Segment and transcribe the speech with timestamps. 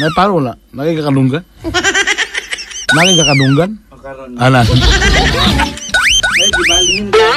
[0.00, 0.56] Na paro wala.
[0.72, 1.44] Nakikakalunggan.
[2.96, 3.70] Nakikakalunggan.
[3.92, 4.32] Makaroon.
[4.40, 4.64] Ana.
[4.64, 7.28] Ay, gibalingin ka.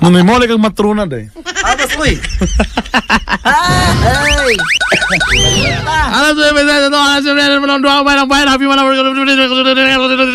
[0.00, 1.28] Nung mo kang matruna day.
[1.60, 2.16] Abas, uy!
[3.44, 4.54] Ay!
[6.08, 8.64] Alam sa ibig na ito, alam sa ibig na ito, doon ba ng bayan, happy
[8.64, 8.96] man ako,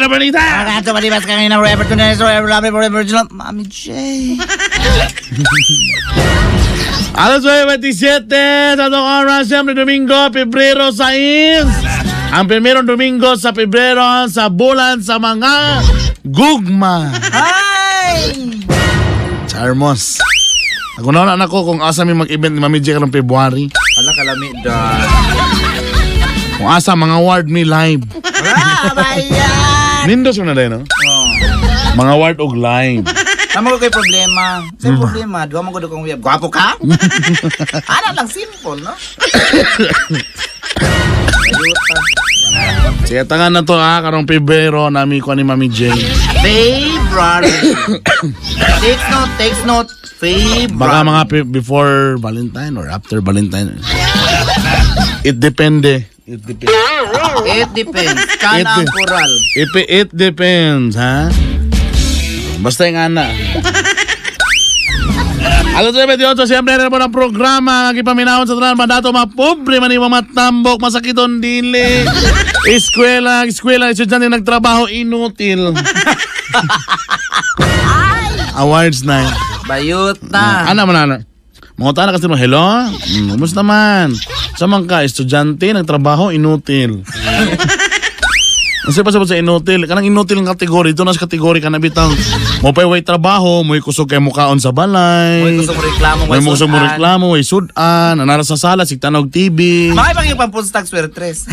[0.05, 0.43] Bernita!
[0.43, 3.89] Pagkato malibas kami ng Robert Tunes, Robert Robert Robert Original, Mami J.
[7.14, 8.25] Alas 27
[8.73, 12.34] sa itong oras, siyempre Domingo, Pebrero 6.
[12.34, 15.85] Ang primerong Domingo sa Pebrero sa bulan sa mga
[16.26, 17.13] gugma.
[17.30, 18.34] Ay!
[19.45, 20.18] Charmos.
[20.98, 23.70] Ako na na ako kung asa may mag-event ni Mami J karong February.
[23.70, 24.77] Wala kalami da.
[26.57, 28.02] Kung asa mga award mi live.
[28.26, 30.09] Wala, bayan!
[30.09, 30.82] Nindos mo na din, no?
[30.82, 31.30] Oh.
[31.93, 33.05] Mga award og live.
[33.53, 34.66] Tama ko kay problema.
[34.81, 36.17] Sa problema, duwa mo ko kong web.
[36.17, 36.73] Gwapo ka?
[37.93, 38.93] Ano lang, simple, no?
[43.05, 45.93] Sige, tangan na to ha, karong Pebrero nami ko ni Mami J.
[46.41, 47.54] February.
[48.81, 49.90] takes note, takes note.
[50.18, 50.74] February.
[50.74, 53.77] Baka mga before Valentine or after Valentine.
[55.21, 56.09] It depende.
[56.26, 56.74] It depends.
[57.46, 58.24] It depends.
[58.40, 59.70] Kana It-.
[59.76, 61.27] It, it depends, ha?
[62.63, 63.27] Basta yung ana.
[65.73, 69.91] Alas 28, siyempre rin mo ng programa ang ipaminahon sa tanan mandato mga pobre man
[69.91, 72.07] yung matambok masakiton dili.
[72.69, 75.75] Eskwela, eskwela, estudyante nagtrabaho inutil.
[78.56, 79.28] Awards na.
[79.67, 80.69] Bayot na.
[80.72, 81.17] Ano man ana?
[81.73, 82.61] Mga tana kasi mo, hello?
[82.94, 84.13] Hmm, kumusta man?
[84.53, 87.01] Samang ka, estudyante, nagtrabaho, inutil.
[88.84, 92.12] Kasi pa sa inutil, kanang inutil ng kategory, ito na sa kategory ka na bitang,
[92.63, 96.44] mo pa way trabaho, mo kusog kay mukaon sa balay, Mo'y gusto mo reklamo, may
[96.44, 96.84] gusto mo sudan.
[96.91, 99.91] reklamo, may sudan, nanara sa sala, sigtanog TV.
[99.95, 101.47] Makay pang yung pampunstag swertres.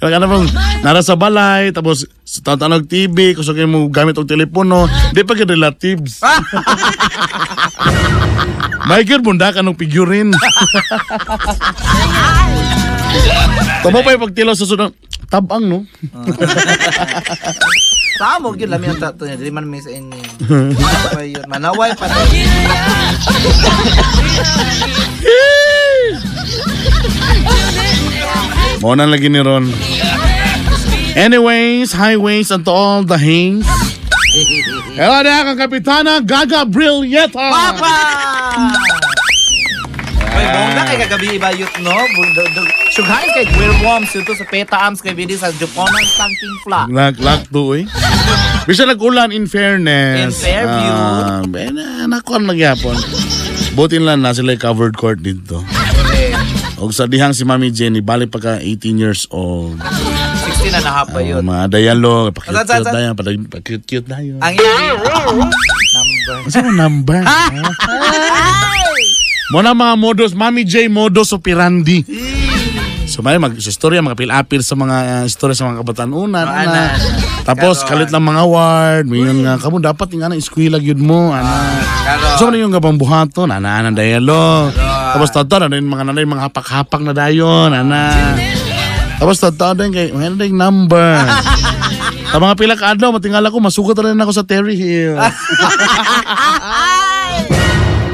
[0.00, 0.48] Kaya ka na bang,
[0.80, 5.36] nara sa balay, tapos sa tanog TV, kusog kay mo gamit og telepono, di pa
[5.36, 6.24] ka relatives.
[8.86, 10.30] May good bunda ka nung figurine.
[13.82, 14.92] Tamo pa yung pagtilo sa sunod.
[15.26, 15.78] Tabang, no?
[18.16, 19.36] Samo yun lamin ang tato niya.
[19.36, 19.68] Dili man
[21.12, 21.44] pa yun?
[21.50, 22.24] Manaway pa tayo.
[28.80, 29.68] Muna lagi ni Ron.
[31.16, 33.64] Anyways, highways and all the hangs.
[34.96, 37.32] Hello na kang Kapitana Gaga Brilleta.
[37.36, 37.96] Papa!
[40.36, 41.96] Ay, bongga kay kagabi ibayot, no?
[42.16, 43.44] Bundog- Sughain kay
[43.84, 46.88] Worms ito sa Peta Arms kay Bidi sa Juponan Tanking Fla.
[46.88, 47.84] Lak, lak to, eh.
[48.64, 50.16] Bisa nag-ulan in fairness.
[50.16, 50.90] In Fairview.
[50.90, 51.76] Ah, ben,
[52.08, 52.96] nakon nagyapon.
[53.76, 55.60] Butin lang na sila covered court dito.
[56.76, 59.76] Og sa dihang si Mami Jenny, balik pa ka 18 years old.
[59.76, 61.40] 16 na nahapa Uh, yun.
[61.44, 61.68] mga
[62.32, 62.90] pa-cute-cute saan?
[62.90, 64.38] na yan, pa- pa-cute-cute na yun.
[64.40, 64.92] Ang number.
[66.48, 67.20] Ano mo number?
[69.46, 72.02] Muna mga modus, Mami J modus operandi.
[73.16, 76.52] So may mag istorya mga pil-apil sa mga uh, istorya sa mga kabataan una Mga
[76.68, 76.84] ana.
[77.48, 77.88] Tapos Karon.
[77.88, 81.80] kalit ng mga award, may nga kamo dapat nga na eskwela gyud mo ana.
[82.04, 82.36] Karon.
[82.36, 84.76] So ano yung gabang buhaton, ana ana dialog.
[85.16, 88.36] Tapos tata na mga nanay mga hapak-hapak na dayon ana.
[89.16, 91.16] Tapos tata din kay mga number.
[92.36, 95.16] Sa mga pila ka adlaw, matingala ko, masugat na rin ako sa Terry Hill.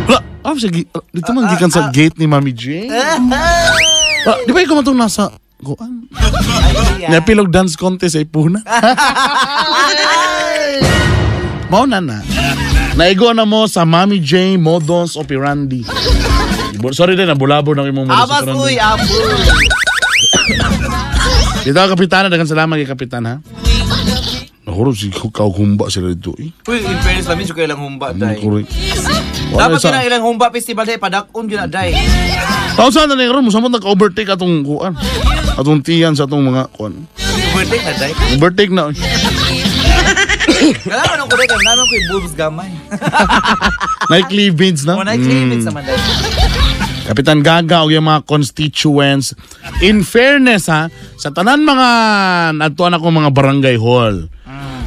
[0.07, 2.87] Wala, ah, sige, ah, dito man gikan sa gate ni Mami J.
[4.23, 6.07] Ah, di ba ikaw matong nasa kuan?
[7.07, 8.63] Napilog dance contest ay puna.
[11.67, 12.19] Mao na na.
[12.95, 15.83] Naigo na mo sa Mami J Modus Operandi.
[16.93, 18.77] Sorry din, nabulabo na imong modus Abas uy, operandi.
[18.79, 19.57] aboy.
[21.63, 23.35] Dito kapitana, dagan salamat kay kapitan ha.
[24.63, 26.55] Nahuro si kau humba sila dito eh.
[26.71, 28.39] Uy, in fairness lamin siya kailang humba, day.
[28.39, 28.71] Correct.
[29.51, 29.91] Wala Dapat sa...
[29.91, 31.03] yun ang ilang humba festival, day.
[31.03, 31.91] Padakon yun na, day.
[32.79, 34.95] Tao saan na ron, musamot nag-overtake atong kuan.
[35.59, 36.95] Atong tiyan sa atong mga kuan.
[37.51, 38.13] Birthday na, day.
[38.39, 38.83] Overtake na.
[40.87, 41.49] Kailangan ko, day.
[41.51, 42.71] Kailangan naman ko yung boobs gamay.
[44.15, 44.95] May cleavage na.
[44.95, 45.99] Muna yung cleavage naman, day.
[47.03, 49.35] Kapitan Gaga o yung mga constituents.
[49.83, 50.87] In fairness ha,
[51.19, 51.89] sa tanan mga
[52.55, 54.31] natuan ako mga barangay hall.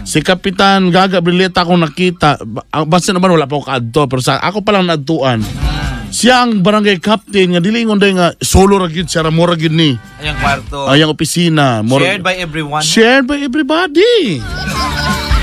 [0.06, 4.22] Si Kapitan Gaga Brileta akong nakita, ba- ah, basta naman wala pa ako kaadto, pero
[4.22, 5.42] sa ako pa lang natuan.
[6.14, 9.58] Siya ang barangay captain nga dili ngonday nga solo ra gyud siya ra mo ra
[9.58, 9.98] gyud ni.
[10.22, 10.86] Ayang kwarto.
[10.88, 12.86] Ayang opisina, mo ra- Shared by everyone.
[12.86, 14.40] shared by everybody.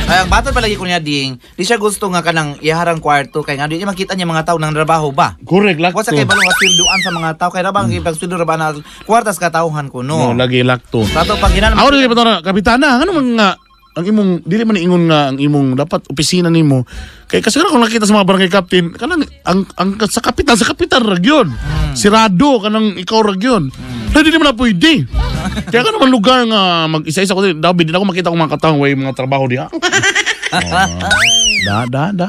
[0.06, 3.58] Ay, ang bata palagi ko niya ding, di siya gusto nga kanang iharang kwarto kay
[3.58, 5.34] nga di niya makita niya mga tao nang trabaho ba.
[5.42, 5.98] Correct, lakto.
[6.06, 8.02] Wasa kay balong asilduan sa mga tao kay rabang mm.
[8.06, 10.38] pagsuldo ra ba na kwartas katauhan ko No, no.
[10.38, 11.02] lagi lakto.
[11.10, 13.50] Sato pag ginan Ako rin pa kapitana, ano man nga
[13.92, 16.88] ang imong dili man ingon nga ang imong dapat opisina nimo
[17.28, 21.04] kay kasi kung nakita sa mga barangay captain kanang ang, ang sa kapitan sa kapitan
[21.04, 21.52] ra gyud
[21.92, 23.68] sirado kanang ikaw ra gyud
[24.12, 25.08] Hindi naman na pwede.
[25.72, 27.64] Kaya ka naman lugar nga mag-isa-isa ko din.
[27.64, 29.72] Dabi, din ako makita kong mga katang way mga trabaho diha.
[31.66, 32.28] da, da, da.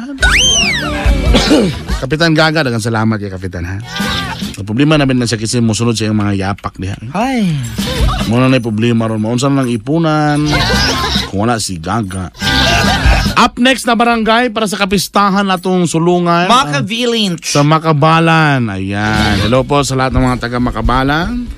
[2.00, 3.83] Kapitan Gaga, dagang salamat kay Kapitan ha.
[4.56, 6.95] Ang problema namin na siya kasi musunod yung mga yapak diha.
[7.12, 7.51] Ay.
[8.31, 9.19] Muna na yung problema ron.
[9.19, 10.39] Maunsa na lang ipunan.
[11.33, 12.30] Kung wala si Gaga.
[13.33, 16.45] Up next na barangay para sa kapistahan natong sulungan.
[16.45, 17.50] Maka Village.
[17.50, 18.69] sa Makabalan.
[18.69, 19.41] Ayan.
[19.41, 21.50] Hello po sa lahat ng mga taga Makabalan.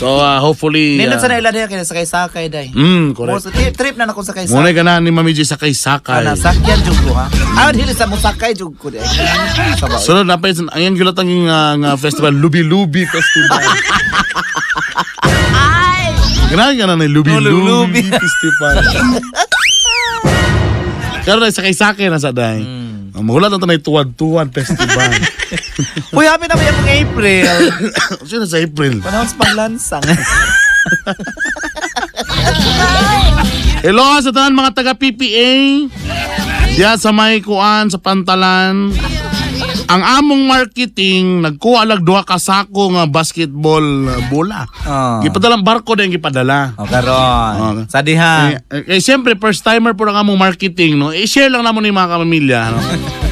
[0.00, 0.96] So, uh, hopefully...
[0.96, 2.72] Nindot sa uh, naila diha kay sakay-sakay day.
[2.72, 3.44] Mm, Mo correct.
[3.44, 4.80] sa tri- trip na nako sakay Muna sakay.
[4.80, 6.24] ka na ni Mami G sakay sakay.
[6.24, 7.28] Ana sakyan jud ko ha.
[7.60, 9.04] Ah, dili sa mo sakay jud ko day.
[9.76, 10.00] Sabaw.
[10.08, 11.28] Sunod na pa yun, ang yung gulat ang
[11.84, 13.62] uh, festival, Lubi Lubi Festival.
[16.52, 18.02] Ganahin ka na na Lubi Oh, Lubi Lubi.
[18.12, 18.76] Festival.
[21.24, 22.60] Pero na sakay-sakay na sa day.
[22.60, 23.08] Hmm.
[23.16, 25.08] Ang mahulat na ito na yung tuwad-tuwad festival.
[26.16, 27.48] Uy, happy na ba yung April?
[28.28, 29.00] Sino sa April?
[29.00, 30.04] Panahon sa panglansang.
[33.82, 35.52] Hello sa tanan mga taga PPA.
[36.72, 38.92] Diya sa may kuan sa pantalan.
[39.88, 44.66] Ang among marketing nagkuha lag duha ka sako nga basketball uh, bola.
[44.86, 45.20] Oh.
[45.24, 46.74] Gipadalang barko din gipadala.
[46.78, 47.54] O karon.
[47.58, 47.72] Oh.
[47.90, 48.62] Sa diha.
[48.70, 51.10] Eh, eh, siyempre first timer po ang among marketing no.
[51.10, 52.78] I-share lang namon ni mga kapamilya no.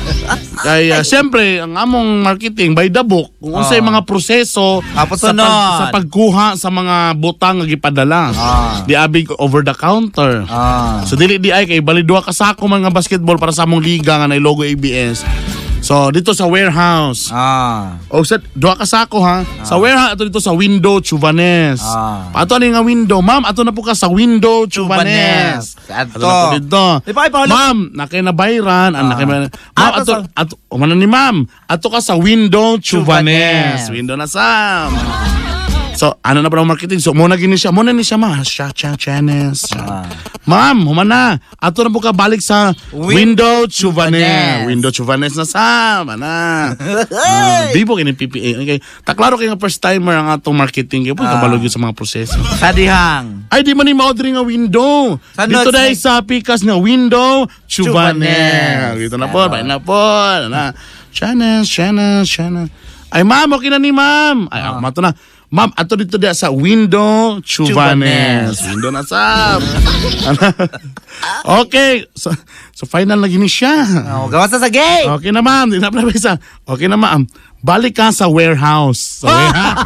[0.60, 3.88] Kaya siyempre ang among marketing by the book kung unsay Oh.
[3.88, 5.40] mga proseso sa, sunod.
[5.80, 8.22] sa pagkuha sa mga butang nga gipadala.
[8.36, 8.84] Ah.
[8.84, 10.44] Di abig over the counter.
[10.46, 11.00] Ah.
[11.08, 13.80] So dili di ay kay bali duha ka sako man nga basketball para sa among
[13.80, 15.24] liga nga nay logo ABS.
[15.90, 17.34] So dito sa warehouse.
[17.34, 17.98] Ah.
[18.14, 19.42] O sa duha ka sako ha.
[19.66, 21.82] Sa warehouse ato dito sa window Chuvanes.
[21.82, 22.30] Ah.
[22.30, 25.74] Ato ani nga window, ma'am, ato na po ka sa window Chuvanes.
[25.90, 26.14] Ato.
[26.14, 26.84] Ato na po dito.
[27.50, 29.02] Ma'am, nakay na bayran, ah.
[29.02, 29.50] nakay na.
[29.50, 33.90] Ma'am, Ato ato, ato, umano ni ma'am, ato ka sa window Chuvanes.
[33.90, 34.94] Window na Sam.
[36.00, 36.96] So, ano na ang marketing?
[37.04, 37.76] So, muna gini siya.
[37.76, 38.40] Muna ni siya, ma'am.
[38.40, 39.68] Siya, siya, Chanes.
[39.76, 40.08] Ah.
[40.48, 41.36] Ma'am, humana.
[41.60, 44.64] Ato na po ka balik sa Win- window Chuvanes.
[44.64, 46.08] Window Chuvanes na Sam.
[46.08, 46.72] Ana.
[46.72, 48.64] Uh, bibo kini PPA.
[48.64, 48.80] Okay.
[49.04, 51.04] Taklaro kay nga first timer ang atong marketing.
[51.04, 51.36] Kaya po Ah.
[51.36, 52.40] kabalog yun sa mga proseso.
[52.56, 53.44] Sa dihang.
[53.52, 55.20] Ay, di man ni maudri nga window.
[55.36, 58.24] Sa Dito notes, dahil sa pikas nga window, Chuvanes.
[58.24, 59.04] Chuvanes.
[59.04, 60.00] Dito na po, bain na po.
[60.48, 60.72] Na.
[61.12, 62.72] Chanes, Chanes, Chanes.
[63.12, 64.48] Ay, ma'am, okay na ni ma'am.
[64.48, 65.12] Ay, ako mato na.
[65.50, 68.62] Ma'am, ato dito dia sa window, Chuvanes.
[68.70, 69.58] Window na sa.
[71.66, 72.06] okay.
[72.14, 72.30] So,
[72.70, 73.82] so final na gini siya.
[74.14, 75.10] Oh, gawas sa gay.
[75.10, 76.06] Okay na ma'am, di na pala.
[76.70, 77.26] Okay na ma'am.
[77.60, 79.20] Balik ka sa warehouse.
[79.20, 79.84] Sa warehouse.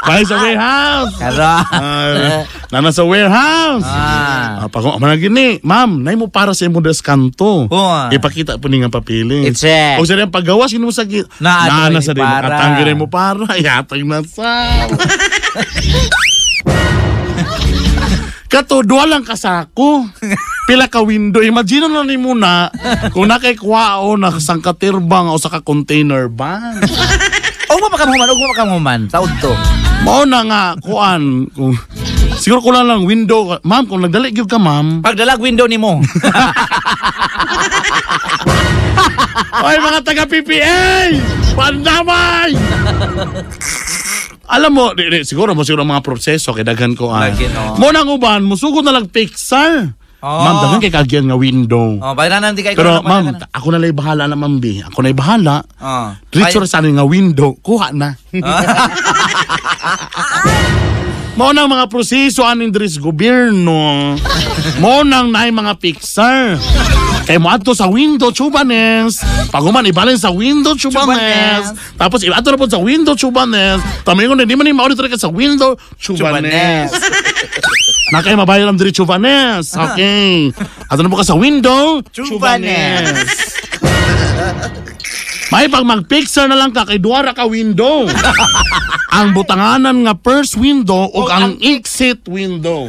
[0.00, 1.14] Balik sa warehouse.
[1.14, 1.64] Karon.
[1.70, 2.40] Ah,
[2.72, 3.84] na nasa warehouse.
[3.84, 4.64] Ah.
[4.64, 7.68] Ah, pag managin ni, ma'am, nay mo para sa imo deskanto.
[7.68, 8.00] Oo.
[8.08, 9.44] Ipakita po ni nga papili.
[9.46, 10.00] I-check.
[10.00, 12.96] O sa rin paggawas yun mo sa gi- Na, ano, na sa din para.
[12.96, 13.44] mo para.
[13.54, 14.88] Yatag na sa.
[18.50, 20.10] Kato, duwa lang kasako.
[20.68, 21.38] Pila ka window.
[21.38, 22.66] Imagine na ni mo na
[23.14, 26.82] kung nakay kwao na sangkatirbang o sa ka container ban.
[27.70, 29.06] Og mo pa kamuman, og mo pa kamuman.
[29.06, 29.54] Sa udto.
[30.02, 31.46] Mao na nga, kuan.
[31.54, 31.78] Kung,
[32.42, 33.54] siguro ko lang window.
[33.62, 34.98] Ma'am, kung nagdali gyud ka, ma'am.
[34.98, 36.02] Pagdalag window nimo.
[39.60, 41.14] Oy, mga taga PPA!
[41.54, 42.50] Pandamay!
[44.50, 47.30] Alam mo, di, di, siguro mo siguro mga proseso kay daghan ko ah.
[47.30, 47.78] Lagi, no.
[47.78, 49.94] Mo nang uban, musugod na lang Pixar.
[50.20, 50.44] Oh.
[50.44, 52.02] Ma'am, daghan kay kagyan nga window.
[52.02, 54.82] Oh, bayran na di kay Pero ma'am, ako na lang bahala na ma'am B.
[54.82, 55.62] Ako na bahala.
[55.78, 56.10] Oh.
[56.18, 58.18] Ra sa nga window, kuha na.
[61.40, 64.12] Mo nang mga proseso aning diri sa gobyerno.
[64.76, 66.60] Mo nang naay mga Pixar.
[67.30, 69.22] Kay mo ato sa window Chubanes.
[69.54, 71.70] Pag human ibalin sa window Chubanes.
[71.94, 73.78] Tapos ato na po sa window Chubanes.
[74.02, 76.90] Tamingon na di man ni maudit ka sa window Chubanes.
[76.90, 76.90] Chubanes.
[78.10, 79.70] na kay mabayaran diri Chubanes.
[79.78, 80.50] Okay.
[80.90, 83.59] Ato na po ka sa window Chubanes.
[85.50, 88.06] May pag mag-picture na lang ka kay duwara ka window.
[89.16, 92.86] ang butanganan nga first window o ang exit window.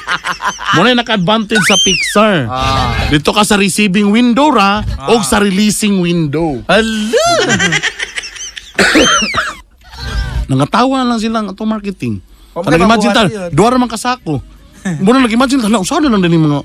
[0.78, 2.46] Muna naka-advantage sa picture.
[2.46, 3.10] Ah.
[3.10, 6.62] Dito ka sa receiving window ra o sa releasing window.
[6.70, 7.26] Hala.
[10.50, 12.22] Nangatawa na lang sila ang atong marketing.
[12.54, 14.38] O, So, nag-imagine magkakabuhat ta, duwara man kasako.
[15.02, 16.60] Muna nag-imagine tala usada lang din yung mga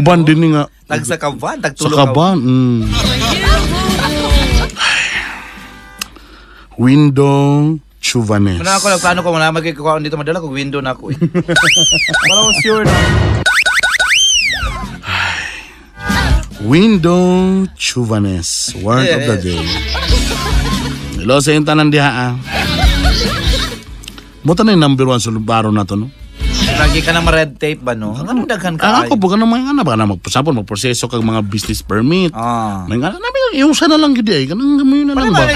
[0.00, 0.26] uban no?
[0.28, 2.40] din nga Tag sa kaban, tag sa tulo kaban.
[2.40, 2.80] Mm.
[6.78, 8.62] Window Chuvanes.
[8.62, 11.18] Muna ako nagplano ko muna magkikuha dito madala ko window na ako eh.
[12.30, 12.94] Para ko sure na.
[16.62, 18.78] Window Chuvanes.
[18.78, 19.62] Word of the day.
[21.18, 22.32] Hello sa yung tanan diha ah.
[24.46, 26.14] Muta na yung number one sa lubaro na to, no?
[26.78, 28.14] Lagi ka na ma-red tape ba no?
[28.14, 28.86] Ano daghan ka?
[28.86, 32.30] Ah, ako ka naman nga na, baka na magpasapon, magproseso kag mga business permit.
[32.30, 32.86] Ah.
[32.86, 35.50] May nga, namin, iusa na lang gid ay, kanang gamoy na lang ba?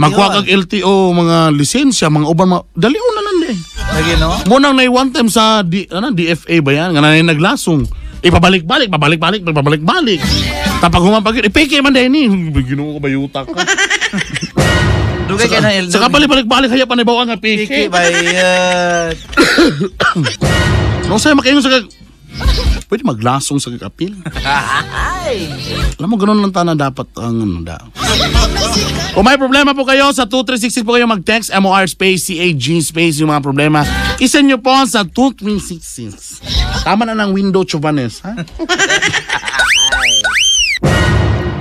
[0.00, 0.36] Makuha hall?
[0.40, 3.52] kag LTO, mga lisensya, mga uban, mga, dalion na lang di.
[3.92, 4.28] Lagi no?
[4.48, 6.88] Munang na one time sa D, ano, DFA ba yan?
[6.96, 7.82] Nga na yung naglasong.
[8.22, 10.20] Ipabalik-balik, pabalik-balik, pabalik-balik.
[10.80, 12.22] Tapag humapag, ipeke man din ni.
[12.64, 13.54] Ginoo ko ba yuta ka?
[15.32, 15.70] Dugay ka na.
[15.88, 17.88] Saka balik-balik, haya pa na nga Piki peke.
[17.88, 19.16] bayad.
[21.02, 21.84] No sa'yo makaingon sa kag...
[22.88, 24.16] Pwede maglasong sa kagapil.
[24.44, 25.48] Ay.
[26.00, 27.76] Alam mo, ganun lang tana dapat ang ano da.
[29.12, 33.28] Kung may problema po kayo, sa 2366 po kayo mag-text, MOR space, CAG space, yung
[33.28, 33.84] mga problema.
[34.16, 36.40] Isend nyo po sa 2366.
[36.84, 38.32] Tama na ng window chuvanes, ha?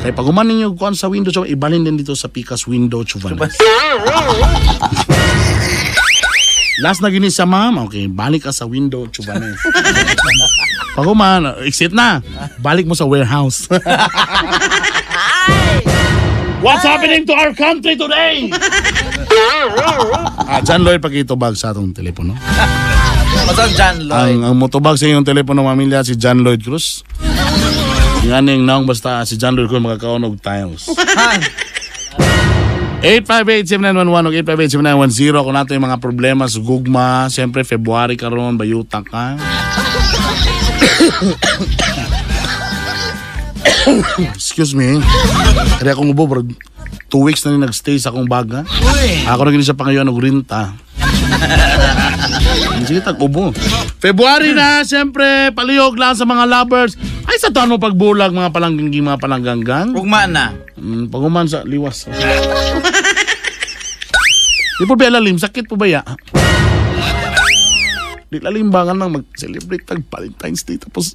[0.02, 3.38] Kaya pag umanin nyo kuhan sa window chuvanes, ibalin din dito sa Picas window chuvanes.
[6.82, 9.62] Last na gini sa ma'am, okay, balik ka sa window chuvanes.
[10.98, 12.18] pag uman, exit na,
[12.58, 13.70] balik mo sa warehouse.
[16.66, 18.50] What's happening to our country today?
[20.50, 22.34] ah, John Lloyd, pakitubag sa atong telepono.
[23.46, 24.18] Masang John Lloyd.
[24.18, 27.06] Ang, ang motobag sa inyong telepono, mamilya, si John Lloyd Cruz.
[28.22, 30.86] Yung naong basta si John Lloyd Cruz makakaonog tiles.
[31.18, 31.42] Han.
[33.02, 34.30] 858-7911 o
[35.10, 37.26] 858-7910 kung nato yung mga problema sa gugma.
[37.34, 39.42] Siyempre, February karon bayutak ka.
[44.38, 45.02] Excuse me.
[45.82, 46.46] Kaya akong ubo, bro.
[47.10, 48.62] Two weeks na rin nagstay sa akong baga.
[48.70, 49.26] Uy.
[49.26, 50.78] Ako na sa pangayon ng rinta.
[52.86, 53.50] Sige, tag-ubo.
[53.98, 56.94] February na, siyempre, palihog lang sa mga lovers.
[57.26, 59.94] Ay, sa taon mo pagbulag, mga palanggang, mga palangganggang.
[59.94, 60.54] Ugma na.
[60.78, 62.10] Mm, paguman sa liwas.
[64.82, 65.38] Di po ba lalim?
[65.38, 66.02] Sakit po ba ya?
[68.32, 71.14] Di lalimbangan lang mag-celebrate tag Valentine's Day tapos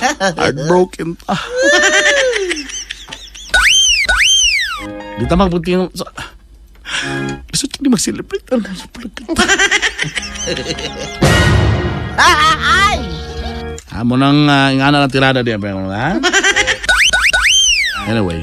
[0.00, 1.36] heartbroken ta.
[5.20, 6.08] Di ta magpunti yung sa...
[7.52, 8.64] Gusto di mag-celebrate ang
[13.94, 16.18] Amo nang uh, nga na tirada di ba ha?
[18.04, 18.42] Anyway.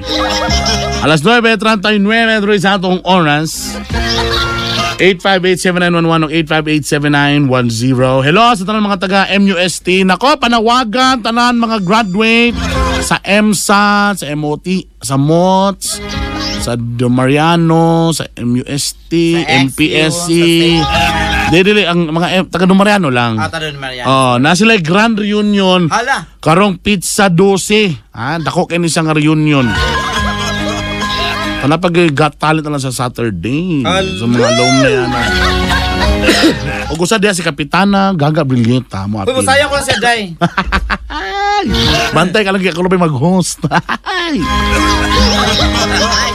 [1.05, 2.01] Alas 9.39
[2.41, 3.77] Troy sa atong oras.
[4.97, 6.29] 858-7911 o
[7.51, 8.25] 858-7910.
[8.25, 10.05] Hello sa tanan mga taga MUST.
[10.05, 12.57] Nako, panawagan, tanan mga graduate
[13.01, 15.97] sa MSA, sa MOT, sa MOTS,
[16.61, 20.29] sa De Mariano, sa MUST, Sa MPSC.
[21.51, 23.35] Sa Dili, ang mga M- taga Mariano lang.
[23.35, 24.07] Ata doon Marian.
[24.07, 25.91] Oh, na sila grand reunion.
[25.91, 26.39] Hala.
[26.39, 28.15] Karong pizza 12.
[28.15, 28.39] Ha?
[28.39, 29.67] Dako kayo isang reunion.
[31.61, 33.83] Wala pag got talent na lang sa Saturday.
[33.83, 34.09] Ala.
[34.15, 35.09] Sa mga alumni yan.
[36.87, 39.35] O gusto diya si Kapitana Gaga Brilleta mo apil.
[39.35, 40.21] masaya ko siya, Day.
[41.11, 41.65] Ay!
[42.11, 43.61] Bantay ka lang kaya kalubay mag-host.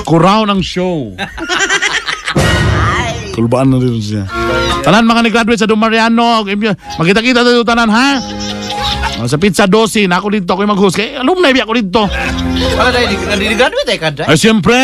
[0.05, 1.17] Kuraw ng show.
[3.37, 4.25] Kulbaan na rin siya.
[4.81, 6.41] Tanan mga ni-graduate sa Dumariano.
[6.97, 8.17] Magkita-kita tayo tanan ha?
[9.29, 10.97] Sa pizza 12, na ako dito ako mag-host.
[10.97, 12.05] Kaya alumni bi ako dito.
[12.77, 13.13] Wala, Day.
[13.13, 14.29] Nadi-graduate ay ka, Day.
[14.29, 14.77] Ay, siyempre.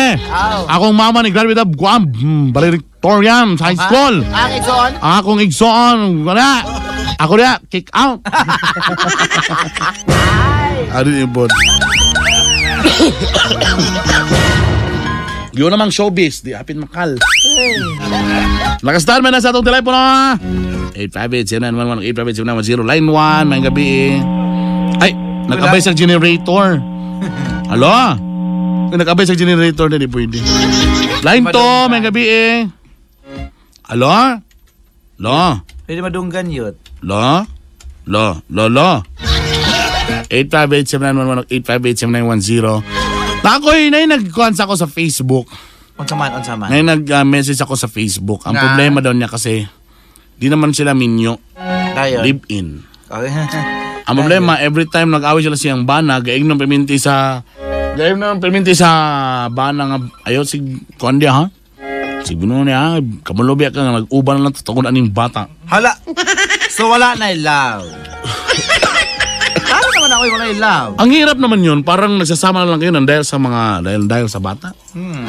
[0.69, 4.21] Akong mama ni-graduate of Guam, hmm, Valedictorian sa high school.
[4.21, 4.91] Ang igsoon?
[5.01, 6.61] Akong igsoon, wala.
[7.21, 8.21] Ako na, kick out.
[10.93, 11.49] Ano yung bod?
[15.53, 17.13] Yun namang showbiz, di apin makal.
[18.81, 20.01] Nakastar man na sa atong telepono.
[20.97, 22.01] 858-7911,
[22.41, 24.17] 858-7910, line 1, may gabi eh.
[24.97, 25.13] Ay,
[25.45, 26.81] nagkabay sa generator.
[27.73, 28.17] Alo?
[28.89, 30.41] May nagkabay sa generator na di pwede.
[31.21, 32.65] Line 2, may gabi eh.
[33.93, 34.41] Alo?
[35.21, 35.61] Lo?
[35.85, 36.73] Pwede madunggan yun.
[37.05, 37.45] Lo?
[38.09, 38.41] Lo?
[38.49, 38.65] Lo?
[38.73, 39.05] Lo?
[40.33, 43.02] 858-7911
[43.43, 45.47] 858-7910 na ako'y na nag-contact ako sa Facebook.
[45.99, 46.71] Unsa man, unsa man.
[46.71, 48.47] Na nag-message ako sa Facebook.
[48.47, 48.63] Ang Nga?
[48.63, 49.67] problema daw niya kasi,
[50.39, 51.37] di naman sila minyo.
[51.93, 52.23] Dayon.
[52.23, 52.67] Live-in.
[53.11, 53.29] Okay.
[54.09, 57.39] Ang problema, every time nag-away sila siyang bana, gaig nung perminti sa...
[57.95, 58.89] Gaig nung perminti sa
[59.47, 59.97] bana nga...
[60.27, 60.59] Ayaw, si...
[60.99, 61.45] Kuan dia, ha?
[62.23, 65.47] Si Bino niya, kamulobi ka nga, nag-uban na lang tatagon aning bata.
[65.67, 65.91] Hala.
[66.71, 67.87] So wala na yung love.
[70.23, 70.95] Paano naman ako yung wala yung love?
[71.03, 74.31] Ang hirap naman yun, parang nagsasama na lang kayo ng dahil sa mga, dahil, dahil
[74.31, 74.71] sa bata.
[74.95, 75.27] Hmm.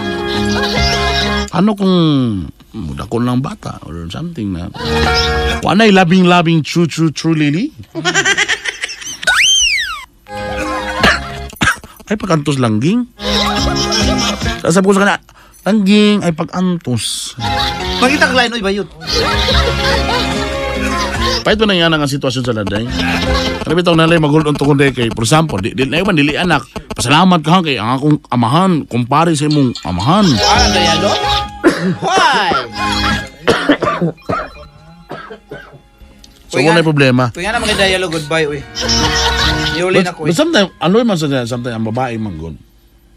[1.50, 1.90] Ano kung
[2.70, 4.66] mudakon lang bata or something na
[5.66, 7.74] Wanay labing-labing true, true, true lily?
[12.10, 13.10] ay pag-antos langging.
[14.62, 15.18] Sasabi ko sa kanya,
[15.66, 17.34] langging ay pag-antos.
[17.98, 18.86] Makita ka lain, uy, bayot.
[21.44, 22.88] Pahit mo na yan ang sitwasyon sa landay.
[23.68, 26.32] Ano bitaw nalay mag-hold on to kundi kay, for example, di, di, na iwan, dili
[26.40, 26.64] anak.
[26.96, 30.24] Pasalamat ka kay ang akong amahan, kumpare sa imong amahan.
[30.24, 31.12] Na yan, lo?
[32.00, 32.48] Why?
[36.54, 37.34] So, wala problema.
[37.34, 38.62] Kung yan naman kay dialogue, goodbye, uy.
[39.74, 40.30] Iulin ako, eh.
[40.30, 42.54] but sometimes, ano man sa sometimes, ang babae man good.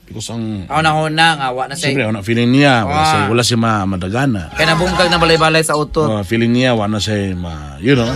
[0.08, 2.08] Because ang, Ako na huna, nga, wa na siyempre, siya.
[2.08, 3.06] wala feeling niya, wala Ah.
[3.06, 4.42] siya, wala siya ma, madagana.
[4.56, 6.08] Kaya nabungkag na balay-balay sa auto.
[6.08, 8.08] Uh, feeling niya, wala siya ma, you know.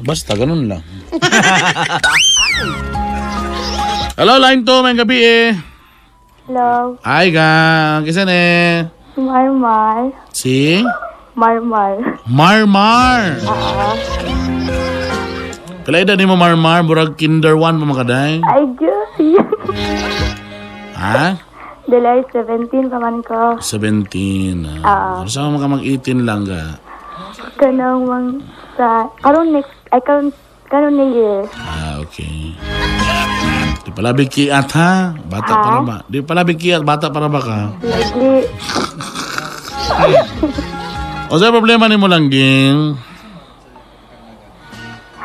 [0.00, 0.80] Basta, ganun lang.
[4.16, 5.48] Hello, line to, may gabi eh.
[6.44, 8.88] Hello, Ay, gang, kisan eh.
[9.14, 10.10] Marmar.
[10.30, 10.80] Si?
[11.32, 12.00] Marmar.
[12.24, 13.36] Marmar.
[13.44, 13.92] Ah,
[15.90, 18.38] Kala edad ni mo Marmar, burag kinder 1 pa makaday.
[18.46, 19.10] I guess.
[20.94, 21.34] Ha?
[21.90, 23.58] July 17 pa man ko.
[23.58, 24.86] 17.
[24.86, 25.18] Ah.
[25.18, 26.78] Uh, Saan mo ka mag-18 lang ka?
[27.58, 28.38] Kanang mang
[28.78, 29.10] sa...
[29.18, 29.74] Karon next...
[29.90, 30.30] Ay, karon...
[30.70, 31.50] Karon na year.
[31.58, 32.54] Ah, okay.
[33.82, 35.18] Di pala bikiat ha?
[35.26, 35.62] Bata Ha?
[35.66, 35.96] para ba?
[36.06, 37.58] Di pala bikiat, bata para ba ka?
[37.82, 38.46] Lagi...
[41.26, 42.94] O sa problema ni mo lang, Ging?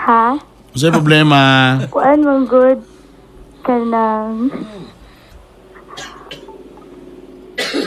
[0.10, 0.55] Ha?
[0.76, 1.80] O sa problema?
[1.88, 2.84] Kuan mong good.
[3.64, 4.52] Kanang...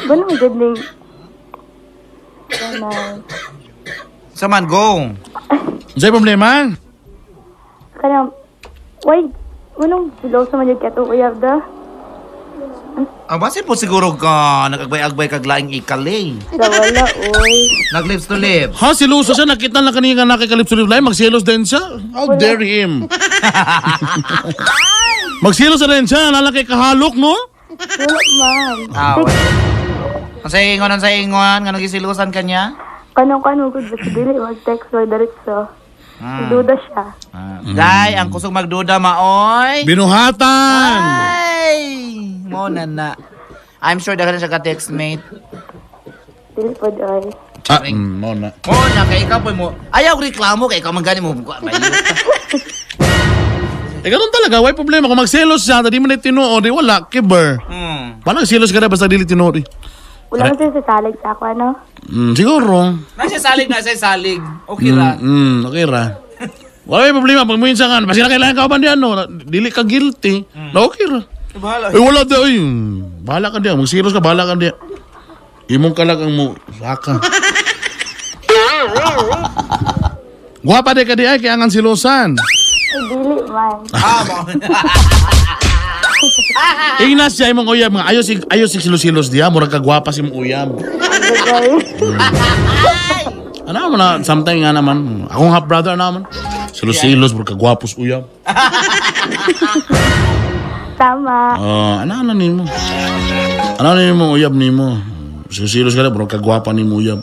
[0.09, 0.73] Ano mo good ning...
[2.49, 3.21] Kanang...
[4.33, 5.13] Saman, go.
[6.01, 6.73] Sa problema?
[8.01, 8.33] Kanang...
[9.05, 9.29] Why...
[9.77, 11.61] Anong silaw sa man yung kato uyab da?
[13.25, 16.41] Ah, basin po siguro ka nagagbay-agbay kag laing ikali.
[16.49, 17.05] Sa wala,
[17.37, 17.57] oy.
[17.93, 18.75] Nag-lips to lips.
[18.77, 19.45] Ha, siluso siya.
[19.45, 21.05] Nakita lang kanina nakikalip sa live.
[21.05, 21.83] Magsilos din siya.
[22.11, 23.05] How dare him?
[25.39, 26.33] Magsilos na rin siya.
[26.33, 27.35] Lalaki kahalok, no?
[27.69, 28.79] Wala man.
[28.91, 29.17] Ah,
[30.39, 32.73] Ang sa ingon, ang sa ingon, nga nagisilusan ka niya?
[33.13, 33.85] Kanang kanong good.
[33.85, 35.69] Basta dili mag-text or diretso.
[36.19, 36.49] Hmm.
[36.49, 37.05] Duda siya.
[37.31, 37.61] Ah.
[37.63, 39.87] Day, ang kusog magduda maoy.
[39.87, 40.99] Binuhatan!
[40.99, 42.08] Ay!
[42.49, 43.09] Mo na na.
[43.85, 45.23] I'm sure daghan siya ka-text mate.
[46.57, 47.31] Dili po doy.
[47.69, 48.49] Ah, mm, mo na.
[48.65, 49.77] Mo na kay ikaw po mo.
[49.93, 51.37] Ayaw reklamo kay ikaw man gani mo.
[53.99, 54.63] Eh, ganun talaga.
[54.63, 55.11] Why problema?
[55.11, 57.59] Kung magselos siya, di mo na tinuod, di wala, kiber.
[57.67, 58.23] Hmm.
[58.23, 59.59] Paano selos ka na basta dili tinuod?
[60.31, 61.69] Wala siya sa salag sa ako, ano?
[62.07, 62.95] Mm, siguro.
[63.19, 64.39] Nasa salig na sa salig.
[64.71, 65.19] Okay ra.
[65.19, 66.15] Mm, mm, okay ra.
[66.89, 67.43] Wala may problema.
[67.43, 69.09] Pag minsan ka, basta na kailangan ka ba diyan, no?
[69.45, 70.47] Dili ka guilty.
[70.71, 71.21] Na okay ra.
[71.59, 71.91] Bahala.
[71.91, 72.47] Eh, wala daw.
[72.47, 72.63] Ay,
[73.27, 73.77] bahala ka diyan.
[73.79, 74.77] Magselos ka, bahala ka diyan.
[75.69, 76.47] Imong ka lang ang mo.
[76.79, 77.21] Saka.
[80.65, 82.39] Guwapa di ka di ay, kaya ang silosan.
[82.39, 83.85] Ay, dili man.
[83.93, 84.37] Ah, mo.
[87.05, 88.11] Inas siya imong uyab nga.
[88.11, 89.53] Ayos, ayos si silos-silos diya.
[89.53, 90.69] Murag kagwapa si mong uyab.
[93.69, 96.25] Ano mo na, sometimes nga naman, akong half brother naman.
[96.73, 98.25] Silos-silos, bro, kagwapos uyab.
[100.99, 101.55] Tama.
[101.63, 102.67] Oh, ano ano nimo?
[103.79, 104.99] Ano ano nimo uyab nimo?
[105.47, 107.23] Silos-silos ka na, bro, kagwapa ni mo uyab.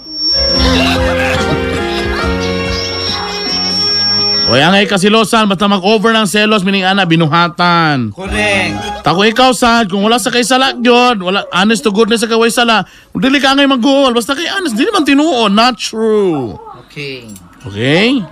[4.45, 8.15] Oy, ang ay kasilosan, basta mag-over ng selos, mining ana, binuhatan.
[8.15, 9.03] Correct.
[9.03, 12.53] Tako ikaw sad, kung wala sa kay sala gyud, wala honest to goodness sa kaway
[12.53, 16.55] sala, kung dili ka ngay mag-goal, basta kay honest, dili man tinuon, not true.
[16.87, 17.27] Okay.
[17.67, 18.23] Okay?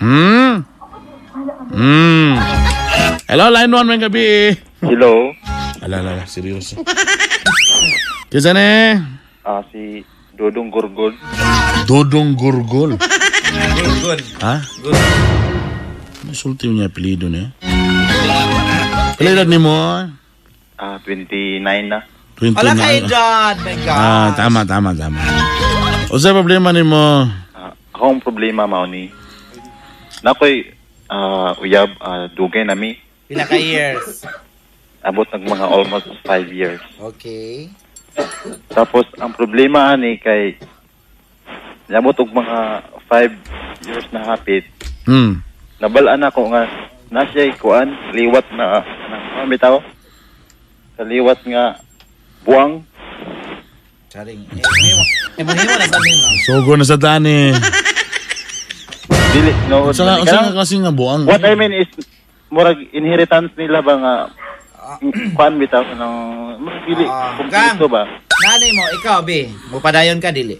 [0.00, 0.62] Hmm?
[1.74, 2.32] Hmm.
[3.28, 4.56] Hello, line 1, may gabi.
[4.80, 5.36] Hello,
[5.84, 6.80] Ala, ala, seryoso.
[8.32, 8.96] Kisa ne?
[9.44, 10.00] ah si
[10.32, 11.12] Dodong Gorgol.
[11.84, 12.96] Dodong Gurgol.
[12.96, 14.20] Good, good.
[14.40, 14.64] Ha?
[14.80, 14.96] Good.
[16.24, 17.52] Masulti niya apelido niya.
[19.20, 19.76] Kailan edad ni mo?
[20.80, 22.00] Ah, 29 na.
[22.40, 22.56] 29.
[22.56, 23.56] Wala kay Dad.
[23.60, 23.98] My God.
[24.00, 25.20] Ah, tama, tama, tama.
[26.08, 27.28] O sa problema ni mo?
[27.52, 29.12] Ah, akong problema mao ni.
[30.24, 30.64] Nakoy
[31.12, 33.07] ah uyab ah, dugay nami.
[33.28, 34.24] Pila ka years.
[35.04, 36.80] Abot ng mga almost 5 years.
[36.96, 37.68] Okay.
[38.72, 40.56] Tapos ang problema ani kay
[41.88, 44.64] Nabot og mga 5 years na hapit.
[45.04, 45.44] Hmm.
[45.80, 46.64] Nabalaan ako nga
[47.08, 49.76] nasay kuan liwat na na ano bitaw?
[50.96, 51.80] Sa liwat nga
[52.44, 52.84] buwang
[54.08, 54.40] Charing.
[54.40, 55.04] Eh, mahimo.
[55.36, 56.26] Eh, na sa nino.
[56.48, 57.52] Sugo na sa dani.
[59.36, 59.92] Dili, no.
[59.92, 61.28] Unsa nga kasi nga buang.
[61.28, 61.92] What I mean is,
[62.48, 64.14] murag inheritance nila ba nga,
[65.34, 66.14] kuan bitaw ng,
[66.58, 67.92] murag dili, Ah, kumpleto gang.
[67.92, 68.02] ba?
[68.38, 69.40] Nanay mo, ikaw, be.
[69.68, 70.56] Mupadayon ka, dili.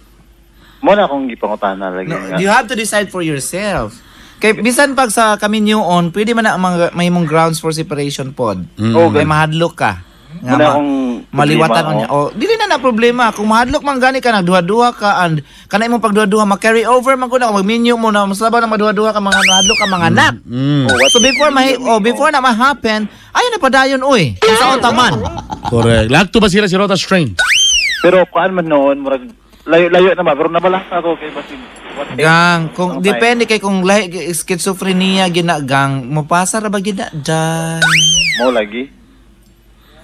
[0.78, 2.38] Mo na akong gipangutahan lagi No, nga.
[2.38, 3.98] you have to decide for yourself.
[4.38, 7.58] Kay bisan pag sa kami new on, pwede man na ang mga may mong grounds
[7.58, 8.62] for separation pod.
[8.78, 8.94] Mm.
[8.94, 9.92] Oh, May mahadlok ka.
[10.28, 10.92] Nga Muna ma- akong
[11.32, 12.08] maliwatan niya.
[12.08, 13.32] Oh, dili na na problema.
[13.32, 17.40] Kung mahadlok man gani ka nagduha-duha ka and kanay mo pagduha-duha ma-carry over man ko
[17.40, 20.34] na mag-menu mo na mas laban na maduha-duha ka mga mahadlok ka mga anak.
[20.44, 20.84] Mm.
[20.84, 24.36] Oh, what- So before mahi oh, before na ma-happen, ay na padayon oy.
[24.38, 25.16] Sa taman.
[25.64, 26.08] Correct.
[26.08, 27.32] Lagto ba sila si Rota Strain?
[27.98, 29.24] Pero kuan man noon, murag,
[29.64, 30.36] layo-layo na ba?
[30.36, 31.76] Pero nabalasa ako kay if-
[32.14, 33.10] Gang, kung Okay.
[33.10, 37.82] depende kay kung lahi schizophrenia gina gang, mapasa ra ba gina dyan?
[38.38, 38.97] Mo lagi.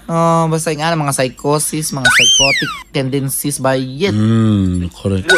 [0.05, 4.13] Oh, basta nga mga psychosis, mga psychotic tendencies ba yet.
[4.13, 5.33] Mm, correct.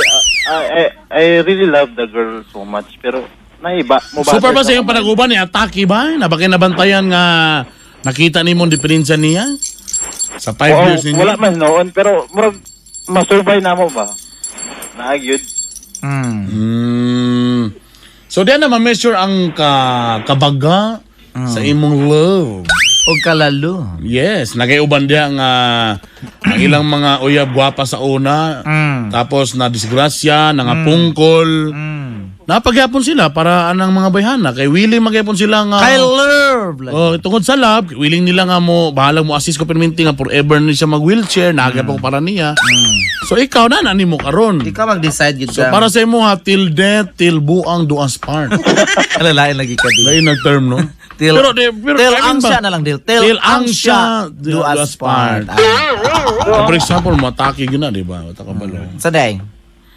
[0.51, 3.23] I, I, I really love the girl so much, pero
[3.63, 4.31] naiba mo ba?
[4.35, 6.19] Super ba sa iyong panaguban ni atake ba?
[6.19, 7.25] Nabaki nabantayan nga
[8.03, 9.55] nakita ni mong diferensya niya?
[10.43, 11.23] Sa 5 Oo, years ninyo?
[11.23, 12.59] wala man noon, pero murag
[13.07, 14.11] masurvive na mo ba?
[14.99, 15.43] Naagyod.
[16.03, 16.43] Hmm.
[16.51, 17.65] Mm.
[18.27, 19.71] So, diyan na ma-measure ang ka
[20.27, 21.01] kabaga
[21.49, 22.67] sa imong love.
[23.07, 23.87] O kalalo.
[24.03, 25.51] Yes, nagayuban diya nga
[26.43, 28.67] ang ilang mga uyab gwapa sa una.
[28.67, 29.15] Mm.
[29.15, 31.49] Tapos na disgrasya, nangapungkol.
[31.71, 32.36] Mm.
[32.47, 36.79] Napagyapon sila para anang mga bayhana kay willing magyapon sila nga Kay love.
[36.79, 40.15] Like, Oh, tungod sa love, willing nila nga mo bahala mo assist ko perminti nga
[40.15, 42.55] forever ni siya mag-wheelchair, nagapon para niya.
[43.27, 44.63] So ikaw na nani mo karon.
[44.63, 48.55] Ikaw mag-decide yun So para sa imo ha till death till buang duas part.
[49.19, 50.07] Alalain lagi ka din.
[50.07, 50.79] Lain na term no.
[51.17, 53.01] Till, pero de, pero till ang ba- siya na lang, Dil.
[53.01, 55.49] Till, Till ang siya, do us part.
[55.49, 56.69] Ah.
[56.69, 58.21] For example, mataki gyud na, di ba?
[58.21, 58.85] Wata ka balo.
[59.01, 59.41] Sa day.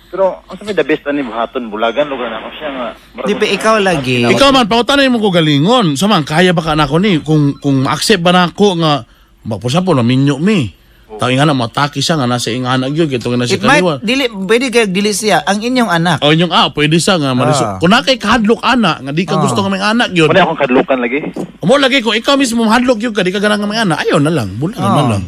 [0.10, 2.88] Pero ang sabi the best ani buhaton bulagan lugar na ako siya nga.
[3.22, 4.26] Di pa ikaw lagi.
[4.26, 5.94] Ikaw man pautanay mo ko galingon.
[5.94, 9.06] Sa man kaya ba ka na ako ni kung kung accept ba na ako nga
[9.52, 10.74] for example, minyo mi.
[11.10, 13.82] Tawing nga na mataki siya nga nasa ingana gyud kito nga na si It might,
[13.82, 13.98] kaliwa.
[14.00, 15.42] dili, pwede kayo dili siya.
[15.42, 16.18] Ang inyong anak.
[16.22, 17.66] O yung ah, pwede siya nga mariso.
[17.66, 17.76] Ah.
[17.78, 19.42] Kung na kay kahadlok ana nga di ka Ah.
[19.42, 20.30] gusto nga may anak gyud.
[20.30, 21.20] Muna akong kadlukan lagi.
[21.60, 24.00] Mo lagi ko ikaw mismo hadlok gyud ka di ka ganang nga may anak.
[24.00, 25.08] Ayaw na lang, bulan na Ah.
[25.12, 25.24] lang.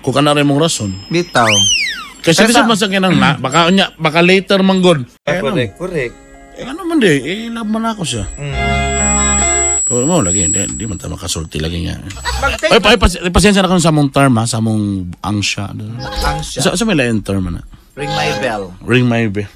[0.00, 0.90] Kung kana rin mong rason.
[1.06, 1.46] Bitaw.
[2.22, 5.02] Kasi Pero bisag sa- man sa kinang na, baka nya baka later man god.
[5.26, 6.14] Eh, ano, correct.
[6.54, 8.24] eh, ano man di, eh love man ako siya.
[8.38, 8.54] Mm.
[9.82, 12.00] Pero mo lagi, hindi, hindi man tayo makasulti lagi nga.
[12.72, 15.68] Ay, pa, pas, pasensya na kung sa mong term ha, sa mong angsya.
[15.68, 16.64] ang siya.
[16.64, 17.60] Sa, sa may lain term na.
[17.92, 18.72] Ring my bell.
[18.80, 19.50] Ring my bell.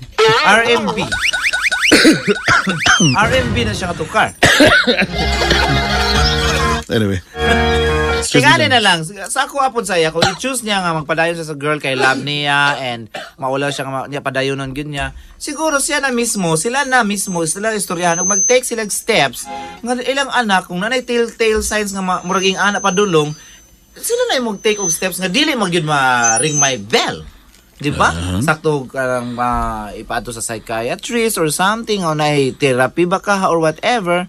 [0.45, 0.99] RMB.
[3.33, 4.37] RMB na siya katukar.
[6.87, 7.19] Anyway.
[8.25, 9.05] Tingani na lang.
[9.05, 12.81] Sa ako apod saya, kung i-choose niya nga magpadayon siya sa girl kay love niya
[12.81, 15.13] and maulaw siya nga niya padayonon gyud niya.
[15.37, 19.45] Siguro siya na mismo, sila na mismo, sila istoryahan ug mag-take sila steps
[19.85, 23.37] nga ilang anak kung nanay telltale signs nga ma- muraging anak padulong,
[23.97, 27.25] sila na yung mag-take og steps nga dili magyud ma ring my bell.
[27.77, 28.09] Di ba?
[28.41, 34.25] Sakto karang uh, ipaadto sa psychiatrist or something o na therapy ba ka or whatever.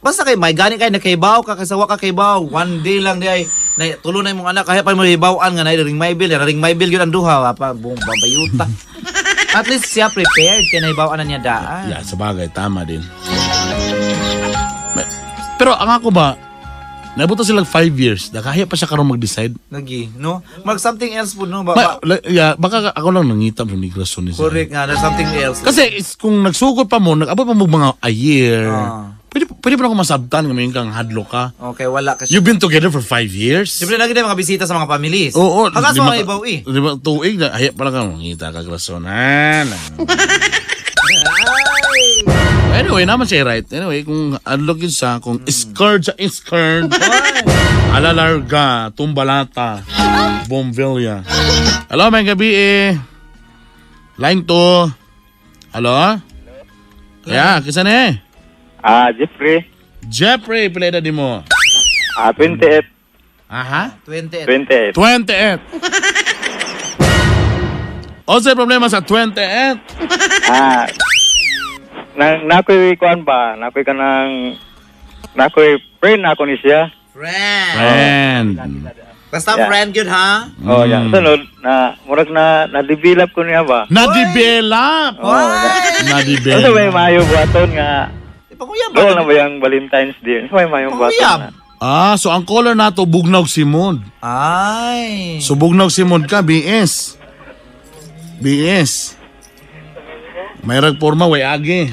[0.00, 3.42] Basta kay may gani kay nakaibaw ka kasawa ka kaibaw one day lang di ay
[3.76, 6.60] na tulo na imong anak kaya pa mo hibawaan nga na ring my bill ring
[6.62, 8.64] my bill gyud ang duha pa bung babayuta.
[9.56, 11.88] At least siya prepared kay nahibawaan na niya daan.
[11.88, 13.00] Yeah, sa bagay, tama din.
[15.56, 16.36] Pero ang ako ba,
[17.16, 19.56] nabuto sila 5 years, nakahaya pa siya karon mag-decide.
[19.72, 20.44] Lagi, no?
[20.60, 21.96] Mag something else po no ba, ba-
[22.28, 24.32] yeah, baka ako lang nangitam sa migrasyon ni.
[24.36, 25.64] Correct nga, there's something else.
[25.64, 29.16] Kasi is, kung nagsugod pa mo, nag-abot pa mo mga a year, Ah.
[29.36, 31.52] Pwede, pwede pa ako masabtan may kang hadlo ka.
[31.76, 32.32] Okay, wala kasi.
[32.32, 33.68] You've been together for 5 years?
[33.76, 35.36] Siyempre lagi na mga bisita sa mga families.
[35.36, 35.68] Oo.
[35.68, 36.58] Hagas lima mga ka- ibaw eh.
[36.64, 39.68] Lima tuig na, haya pala ka, mangita ka grasonan.
[42.80, 43.68] anyway, naman siya right.
[43.68, 46.88] Anyway, kung unlock yun sa, kung scared sa scared,
[47.96, 49.84] alalarga, tumbalata,
[50.50, 51.20] bombilya.
[51.92, 52.88] Hello, may gabi eh.
[54.16, 54.88] Line to.
[55.76, 56.16] Hello?
[57.28, 58.25] Yeah, kisa na eh.
[58.86, 59.66] Ah, Jeffrey.
[60.06, 61.42] Jeffrey, pila edad mo?
[62.14, 62.86] Ah, 28.
[63.50, 63.98] Aha?
[64.06, 64.46] 20.
[64.46, 64.94] 28.
[64.94, 65.58] 28.
[68.26, 69.78] O sa problema sa 28?
[70.46, 70.86] Ah,
[72.14, 73.54] na nakoy kuan ba?
[73.54, 74.54] Nakoy ka ng
[75.34, 76.90] nakoy friend ako ni siya.
[77.10, 77.74] Friend.
[77.74, 78.48] Friend.
[79.26, 79.66] Basta Yeah.
[79.66, 80.46] friend yun ha?
[80.62, 81.10] Oh, yan.
[81.10, 83.86] Sunod na murag na na-develop ko niya ba?
[83.90, 85.18] Na-develop!
[85.18, 85.70] Oh, na,
[86.18, 86.62] Na-develop.
[86.62, 87.90] ano may mayo buhaton nga
[88.56, 89.28] Ipanguyab Doon na ba?
[89.28, 90.40] ba yung Valentine's Day?
[90.40, 91.38] Ano may mayong Panguyab.
[91.38, 91.48] na?
[91.76, 94.00] Ah, so ang color nato bugnaw simod.
[94.18, 95.36] Ay.
[95.38, 97.20] So bugnaw simod ka, BS.
[98.38, 99.12] BS.
[100.62, 101.86] May ragporma, way agi.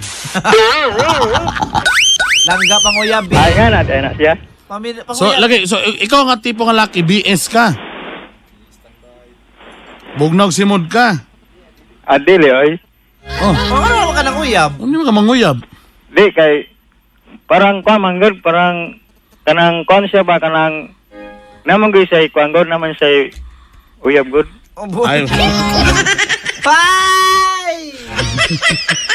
[2.43, 3.23] Langga panguyab.
[3.30, 4.34] Ay nga na, ay na siya.
[4.65, 5.39] Pamilya So, panguyab.
[5.41, 7.76] lagi, so i- ikaw nga tipo nga laki, BS ka.
[10.15, 11.19] Bugnaw simod ka.
[12.06, 12.71] Adili, oy.
[13.39, 14.71] Oh, Oh, ano ka ng uyab?
[14.78, 15.58] hindi mo ka manguyab.
[16.13, 16.69] Di, kay,
[17.49, 19.02] parang kwa manggod, parang,
[19.43, 20.93] kanang kon siya ba, kanang,
[21.65, 23.34] naman gay siya, kuan god naman siya,
[24.06, 24.47] uyab god.
[24.78, 25.06] Oh, boy.
[25.10, 25.26] Ay,
[26.65, 27.91] Bye!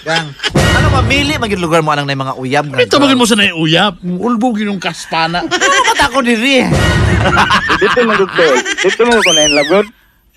[0.00, 0.32] Gang.
[0.80, 2.80] Ano mamili maging lugar mo anang na yung mga uyab nga.
[2.80, 4.00] ito magin mo sa naiuyab.
[4.00, 5.44] Ulbogin yung kaspana.
[5.50, 6.64] Ano ka tako diri?
[7.76, 8.44] Dito manggod ko,
[8.80, 9.86] dito mo ko na in love god.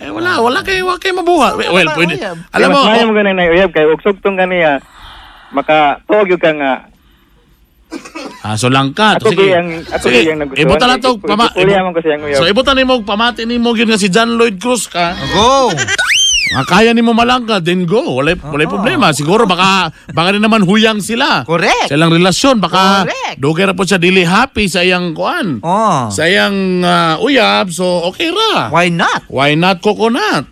[0.03, 1.55] Eh, wala, wala kayo, wala kayo mabuha.
[1.55, 2.19] Well, ba, pwede.
[2.19, 2.37] uyab?
[2.51, 4.83] Alam mo, Mas maayo oh, mo ganun na uyab, kay uksog tong kaniya,
[5.53, 6.73] maka, tuog yung ka nga,
[8.43, 9.21] ah, so lang ka.
[9.21, 10.65] Ako Sige, gayang ako sige, gayang nagustuhan.
[10.67, 11.11] ibutan na to.
[11.21, 12.37] Pama, Ipuli man ko siyang uyab.
[12.41, 15.13] so, ibutan ni mo, pamati ni mo, yun nga si John Lloyd Cruz ka.
[15.31, 15.69] Go!
[16.53, 18.19] Nga kaya ni mo malangka, then go.
[18.19, 19.09] Wala, wala problema.
[19.09, 21.41] Siguro baka, baka rin naman huyang sila.
[21.47, 21.89] Correct.
[21.89, 23.37] Sa ilang relasyon, baka Correct.
[23.41, 25.63] dugay ra po siya dili happy sa iyang kuan.
[25.65, 26.13] Oh.
[26.13, 28.69] Sa iyang ah, uyab, so okay ra.
[28.69, 29.25] Why not?
[29.33, 30.45] Why not coconut?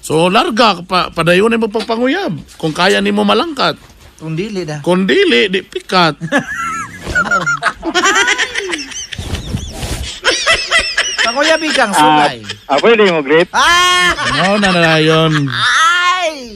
[0.00, 2.32] So larga, pa, padayon mo pagpanguyab.
[2.56, 3.76] Kung kaya ni mo malangkat.
[4.22, 4.78] Kung dili na.
[4.86, 6.14] Kung dili, di pikat.
[11.22, 12.38] Panguyabi kang Ah, sulay.
[12.66, 13.50] ah, pwede mo, great.
[13.50, 14.14] Ah!
[14.38, 15.46] No, na na yun.
[15.48, 16.54] Ay!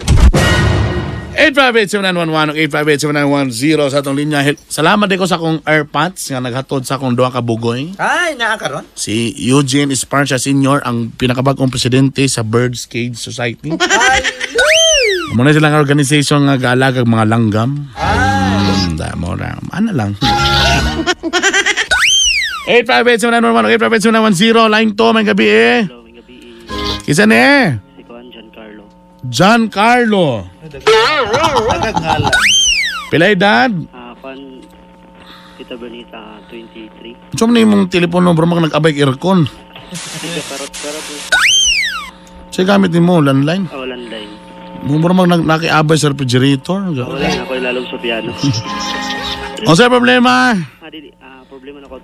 [1.36, 4.40] 858-7911 858-7910 sa atong linya.
[4.66, 7.92] Salamat din ko sa akong airpods nga naghatod sa akong duha ka bugoy.
[8.00, 8.86] Ay, naakaron.
[8.96, 10.80] Si Eugene Esparcia Sr.
[10.82, 13.68] ang pinakabagong presidente sa Birds Cage Society.
[13.74, 14.22] Ay!
[15.36, 17.92] Muna silang organization nga gaalagag mga langgam.
[17.92, 19.52] Hmm, damo na.
[19.68, 20.16] Ano lang.
[22.66, 23.76] 858-7911
[24.32, 25.84] 858-7910 Line to, may gabi eh.
[25.84, 26.56] Hello, may gabi.
[27.04, 27.76] Kisa ni eh.
[27.94, 28.88] Si Kuan Giancarlo.
[29.28, 30.26] Giancarlo.
[30.64, 32.32] Nagangalan.
[33.12, 33.76] Pilay dad.
[33.92, 34.64] Ah, Kuan
[35.60, 37.36] Tita Bonita, 23.
[37.36, 39.44] Saan mo na yung telepono bro mag nag-abay aircon?
[42.56, 43.68] Siya gamit ni mo, landline.
[43.68, 44.35] Ah, walang line.
[44.86, 46.78] Mo bro mag nag- nakiabay sa refrigerator.
[46.86, 48.30] Wala na ako ilalong sa piano.
[49.58, 50.52] O sa problema?
[50.52, 50.56] ah.
[51.18, 51.96] Ah, problema na ko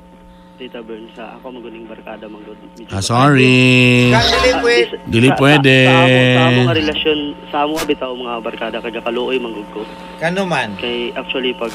[0.57, 2.57] Tita Bern sa ako maguling barkada manggod.
[2.89, 4.09] Ah, sorry.
[4.09, 4.17] Dili
[4.49, 4.89] Ah, pwede.
[4.89, 5.77] sa- Dili pwede.
[5.85, 9.37] Sa, sa, amo, sa amo nga relasyon, sa amo nga bitaw mga barkada kay kaluoy
[9.37, 9.85] manggod ko.
[10.17, 10.73] Kano man.
[10.77, 11.71] Kay actually pag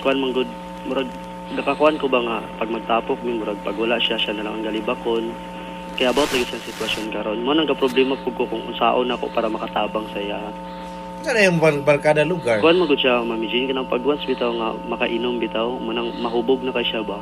[0.00, 0.50] kuan manggod
[0.84, 1.06] murag
[1.52, 4.66] nakakuan ko ba nga pag magtapok mi murag pag wala siya siya na lang ang
[4.66, 5.30] galibakon.
[6.00, 7.44] Kaya about lagi sa sitwasyon karon.
[7.44, 10.40] Mo nang problema pug ko kung unsaon ako para makatabang sa iya.
[11.28, 12.64] Ano yung bar barkada lugar?
[12.64, 16.64] Kuan magud siya Mami Jean kanang pag once bitaw nga makainom bitaw mo nang mahubog
[16.64, 17.20] na kay siya ba.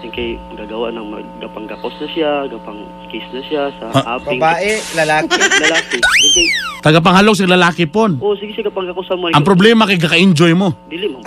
[0.00, 1.04] Yung kay gagawa ng
[1.36, 2.80] gapang gakos na siya, gapang
[3.12, 5.36] kiss na siya sa Ah, aping Babae, lalaki.
[5.68, 6.00] lalaki.
[6.00, 6.46] Yung kay
[6.80, 8.16] Tagapanghalog sa lalaki pon.
[8.24, 9.28] oh sige sige gapang gakos sa mo.
[9.28, 10.72] Ang problema kay kaka-enjoy mo.
[10.88, 11.20] Dili mo.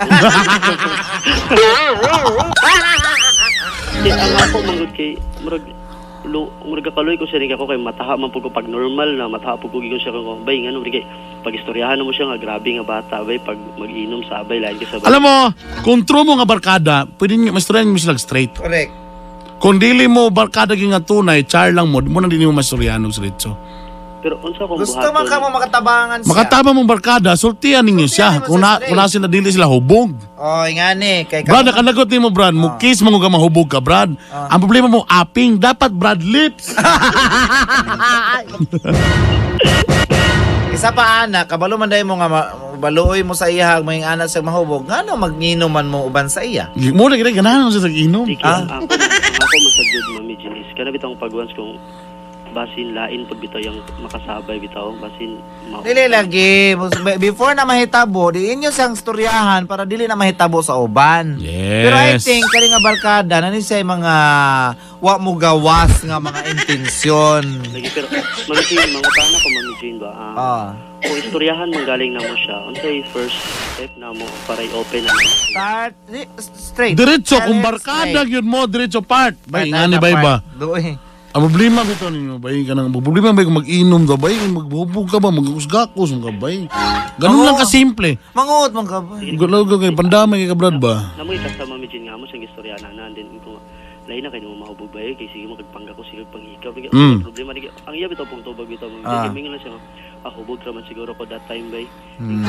[4.02, 5.14] Di ang ako manggod kay
[5.46, 5.62] murag
[6.24, 9.58] lo murag kaloy ko siya ako kay mataha man pug ko pag normal na mataha
[9.58, 11.02] pug ko gigon siya ko bay ngano kay
[11.42, 14.86] pag istoryahan mo siya nga grabe nga bata bay pag mag-inom sa abay lain ka
[14.86, 15.10] sa bay.
[15.10, 15.34] Alam mo,
[15.82, 18.54] kung true mo nga barkada, pwede nyo, masturyan mo sila straight.
[18.54, 18.94] Correct.
[19.58, 23.02] Kung dili mo barkada gyud nga tunay, char lang mo, mo na din mo masturyan
[23.02, 23.58] og diretso.
[24.22, 26.30] Pero unsa kung Gusto man ka mo makatabangan siya.
[26.30, 28.38] Makataba mong barkada, sultihan ninyo siya.
[28.38, 30.14] Sultihan mo Kung na, kung na dili sila hubog.
[30.38, 31.26] Oh, nga ni.
[31.26, 32.54] Kay Brad, nakanagot ni mo, Brad.
[32.54, 34.14] Mo kiss mo nga mahubog ka, Brad.
[34.30, 35.58] Ang problema mo, aping.
[35.58, 36.70] Dapat, Brad, lips.
[40.72, 44.32] Isa pa anak, kabalo man dahil mo nga ma- baluoy mo sa iya may anak
[44.32, 44.88] sa mahubog.
[44.88, 46.72] Ngano magninom man mo uban sa iya?
[46.74, 48.24] Muna kita, ganahan mo sa inom.
[48.24, 48.64] Sige, Ah.
[48.64, 50.66] ako ang ako masagod mami Jenis.
[50.72, 51.76] Kana bitong pag once kung
[52.52, 56.76] basin lain pag bitaw yung makasabay bitaw basin ma Dili lagi.
[57.16, 61.36] Before na mahitabo, di inyo sang storyahan para dili na mahitabo sa uban.
[61.36, 61.82] Yes.
[61.82, 64.14] Pero I think, kali nga barkada, nani siya yung mga
[64.98, 67.42] wa mo gawas nga mga intensyon.
[67.66, 68.06] lagi pero
[68.62, 70.66] Jean, mga tana ko mami Jean ba ah, Ah.
[71.00, 73.34] kung istoryahan manggaling na mo siya unsay first
[73.74, 75.94] step na mo para i-open na mo Start,
[76.38, 76.94] straight.
[76.94, 79.34] Diretso, kung barkada yun mo, diretso part.
[79.44, 80.38] Bay, Part, nga ni ano, bay ba?
[80.38, 81.10] part.
[81.32, 85.16] Ang problema bito ninyo, bay, ka nang, problema bay kung mag-inom ka, bay, magbubog ka
[85.16, 86.68] ba, mag-usgakos mo ka, bay.
[87.16, 87.46] Ganun Oo.
[87.48, 88.20] lang kasimple.
[88.36, 89.16] Manguot man ka ba?
[89.16, 91.16] Gulaw ka kay pandamay kay kabrad ba?
[91.16, 93.56] Namoy ka sa mami Jean nga mo siyang istorya na nandin ko
[94.02, 97.22] lain na kayo mo mahubog ba eh, kay sige magpangga ko sige panghikaw Bigla- Mm.
[97.22, 99.22] problema ni ang iya bitaw pong tubag bitaw mami Ah.
[99.22, 99.78] Jean mingon lang siya
[100.22, 101.86] ah hubog ra man siguro ko that time bay
[102.18, 102.46] Hmm.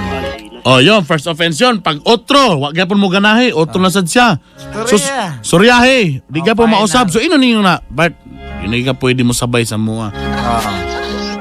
[0.63, 1.81] Oh, yun, first offense yun.
[1.81, 4.37] Pag otro, wag gyapon mo ganahe, otro na sad siya.
[4.85, 4.95] So,
[5.41, 7.09] soryahe, di Oh, ka po fine mausab.
[7.09, 7.11] na.
[7.11, 8.13] So, ino ninyo na, Bart,
[8.61, 10.13] yun ka pwede mo sabay sa mua.
[10.13, 10.61] Ah.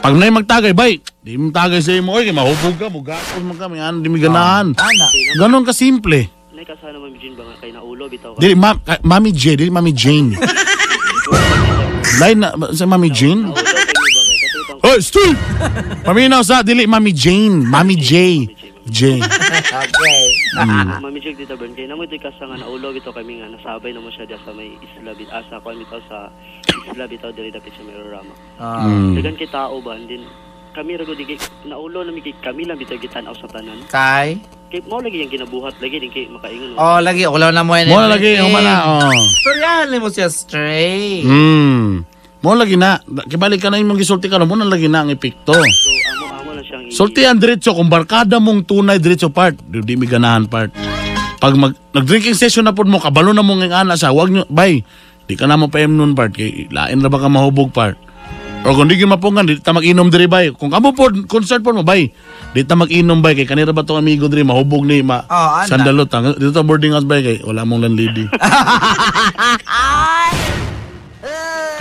[0.01, 3.55] Pag na magtagay, bay, di mo tagay sa imo, oy, kay mahubog ka, mugastos mo
[3.55, 4.75] kami, ano, di mi ganahan.
[4.75, 5.07] Ana.
[5.39, 6.27] Ganon ka simple.
[6.63, 8.39] Nay kasana Ma'am Jean ba nga kay naulo bitaw ka.
[8.39, 10.39] Dili, ma, ka- Mami J, dili Mami Jane.
[12.23, 13.51] Lain na, sa Mami Jane?
[13.51, 15.31] Naulo kay mo ba kay katutang Oy, stoy!
[16.07, 18.47] Paminaw sa, dili Mami Jane, Mami J.
[18.87, 19.19] J.
[19.83, 20.23] Okay.
[21.03, 23.99] Mami Jig dito Bern kay namo ito'y kasa nga naulo bitaw kami nga nasabay na
[23.99, 26.31] mo siya diya sa may isla bit asa ko bitaw sa
[26.93, 28.35] isla bitaw diri dapit sa Merorama.
[28.61, 28.85] Ah.
[28.87, 29.17] Mm.
[29.19, 30.23] Dagan kay tao ba din
[30.77, 33.81] kami ra gud kay naulo na mi kay kami lang bitaw gitan-aw sa tanan.
[33.89, 34.39] Kay?
[34.73, 36.81] Kay mo lagi yung ginabuhat lagi din kay makaingon.
[36.81, 37.29] Oh, lagi.
[37.29, 37.93] Wala na mo yan.
[37.93, 39.21] Mo na lagi, humana, oh.
[39.45, 41.29] Storyahan mo siya straight.
[41.29, 42.09] Hmm.
[42.41, 42.97] Mo lagi na,
[43.29, 45.53] kibalik ka na imong gisulti ka, mo na lagi na ang epekto.
[45.53, 49.61] So amo amo lang siyang i- Sulti ang diretso, kung barkada mong tunay diretso part,
[49.61, 50.73] di, mi ganahan part.
[51.37, 54.49] Pag mag, nag-drinking session na po mo, kabalo na mo ng ana sa, wag nyo,
[54.49, 54.81] bay,
[55.29, 58.01] di ka na mo pa nun part, kay lain na ba ka mahubog part.
[58.63, 60.55] O kung di mapungan, di ta mag-inom diri bay.
[60.55, 62.15] Kung kamo po, concert po mo, bay,
[62.55, 66.07] di ta mag-inom bay, kay kanira ba tong amigo diri, mahubog ni, ma, Oh, sandalot,
[66.15, 68.31] ang, dito ta boarding house bay, kay wala mong landlady.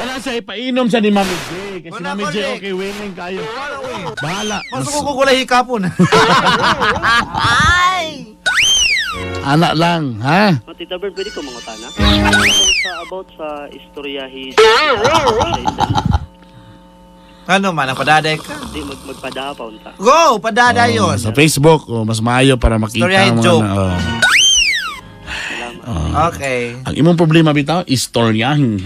[0.01, 1.49] Kala siya ipainom siya ni Mami J.
[1.85, 3.45] Kasi Wala Mami J, okay, willing kayo.
[4.17, 4.57] Bahala.
[4.73, 5.85] Mas ko kukulay hikapon.
[9.45, 10.57] Anak lang, ha?
[10.65, 11.93] Oh, Tita Bern, pwede ko mangutana?
[12.01, 12.49] About
[12.81, 14.65] sa, about sa istoryahi sa
[17.51, 18.55] ano man, ang padaday ka.
[18.71, 19.91] Di mag magpadapaw ta.
[19.99, 20.39] Go!
[20.39, 21.19] Padada yun.
[21.19, 23.67] Sa Facebook, oh, mas maayo para makita Storyahin mga joke.
[23.67, 23.91] na, oh.
[23.91, 24.29] Salamat.
[26.11, 26.75] Okay.
[26.85, 28.79] Ang imong problema bitaw, istoryahin.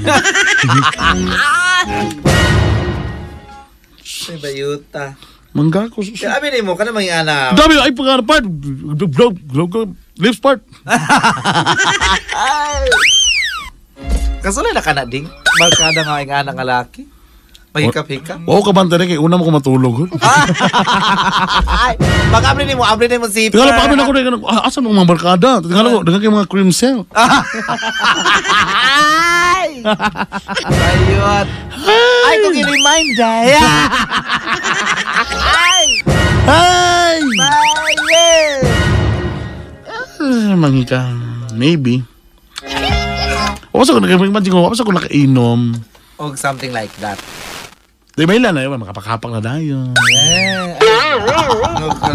[4.26, 5.14] Ay, bayuta.
[5.56, 6.04] Mangga ko.
[6.04, 7.56] Kaya amin mo, ka na mga anak.
[7.56, 8.44] Dami, ay pagkana part.
[8.44, 10.60] Globe, globe, lips part.
[14.44, 15.24] Kasulay na ka na ding.
[15.56, 17.08] Barkada nga ang anak nga laki.
[17.76, 18.40] Pahikap-hikap.
[18.48, 20.08] Oo, kabanta rin kay una mo ko matulog.
[21.84, 22.00] Ay,
[22.32, 25.04] baka abrin mo, abrin mo si Tingala pa kami na ko rin, ah, asan mga
[25.04, 25.60] barkada?
[25.60, 27.04] Tingala ko, dengan kay mga cream cell.
[29.60, 29.84] Ay!
[29.84, 31.48] Ayot.
[31.84, 33.52] Ay, kung i-remind ay.
[33.52, 33.60] Ay!
[36.48, 36.48] Ay!
[36.48, 37.20] Ay!
[40.24, 41.12] Ah, mangika.
[41.52, 42.08] Maybe.
[43.76, 45.76] Wapas ako nag-imagine ko, wapas ako nakainom.
[46.16, 47.20] O something like that.
[48.16, 49.92] Di ba ilan na yun, makapakapak na tayo.
[49.92, 51.20] Eh, ay.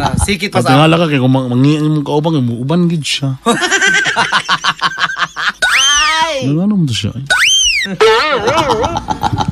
[0.00, 0.16] Na?
[0.16, 0.72] Sikit pa sa...
[0.72, 3.36] tingala ka, kaya kung mangiin mong kaubang, uban gid siya.
[6.40, 7.12] Ano ano mo to siya?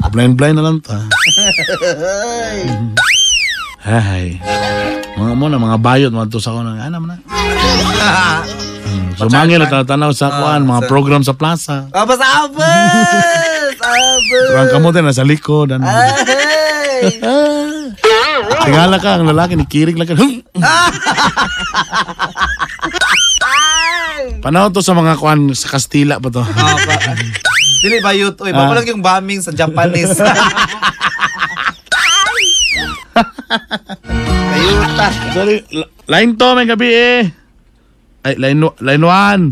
[0.09, 1.05] Blind-blind na lang ta.
[3.85, 4.41] Hay.
[5.21, 7.17] Mga mo na, mga bayot, mga to sa ko na, ano mo na.
[8.89, 11.93] Hmm, Sumangil at tanaw sa kuan, mga sa- program sa plaza.
[11.93, 13.58] Ah, basta abas!
[13.88, 14.55] Abas!
[14.55, 15.72] Ang kamote na sa likod.
[15.72, 15.83] Ano.
[15.83, 17.16] Ay!
[18.61, 20.14] Tingala ka, ang lalaki, nikirig lang ka.
[20.14, 20.44] Ay!
[24.38, 26.42] Panahon to sa mga kuan sa Kastila pa to.
[26.42, 26.77] Ah,
[27.79, 28.35] Dili ba yut?
[28.38, 28.66] Uy, Ah.
[28.66, 30.14] bago yung bombing sa Japanese.
[34.48, 35.07] Ayuta.
[35.33, 35.57] Sorry,
[36.07, 37.20] line to, may gabi eh.
[38.20, 39.42] Ay, line, wa- line one.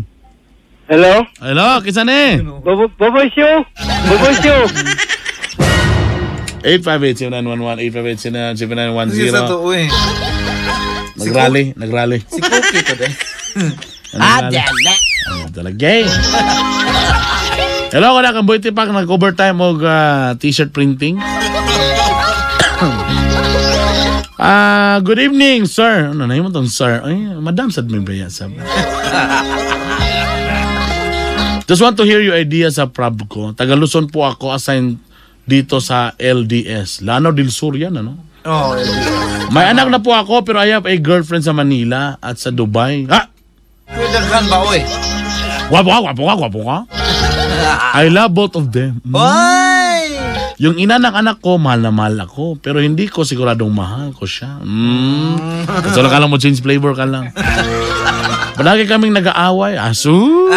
[0.87, 1.19] Hello?
[1.43, 2.39] Hello, kisa ni?
[2.63, 3.59] Bobo Bobo Show?
[4.07, 4.61] Bobo Show?
[6.63, 7.91] 858-7911,
[9.11, 9.51] Sige sa 858-7910.
[9.51, 9.83] to, uy.
[11.19, 12.19] Nag-rally, nag-rally.
[12.31, 13.11] Si Cookie to din.
[14.15, 14.93] Ah, dala.
[15.51, 16.07] Talaga eh.
[17.91, 21.19] Hello, kada kang Boy Tipak, nag-overtime og ah, t-shirt printing.
[24.37, 26.13] Ah, good evening, sir.
[26.13, 27.01] Ano na mo tong sir?
[27.01, 28.53] Ay, madam sad may baya sab.
[31.67, 33.51] Just want to hear your idea sa prab ko.
[33.51, 35.03] Taga Luzon po ako assigned
[35.43, 37.03] dito sa LDS.
[37.03, 38.15] Lanao del Sur yan, ano?
[38.47, 38.71] Oh,
[39.51, 43.03] May anak na po ako pero I have a girlfriend sa Manila at sa Dubai.
[43.11, 43.27] Ha?
[43.91, 44.79] Daghan ba, uy?
[45.67, 46.77] Wapo ka, wapo ka, wapo ka.
[47.99, 49.03] I love both of them.
[49.03, 49.99] Uy!
[50.63, 52.63] Yung ina ng anak ko, mahal na mahal ako.
[52.63, 54.63] Pero hindi ko siguradong mahal ko siya.
[54.63, 55.67] Mm.
[55.67, 57.29] Kasi lang ka lang mo change flavor ka lang.
[58.57, 59.77] Palagi kaming nag-aaway.
[59.77, 60.49] Asu!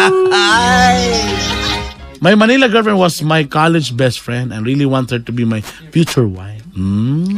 [2.21, 5.61] My Manila girlfriend was my college best friend and really want her to be my
[5.93, 6.65] future wife.
[6.73, 7.37] Mm.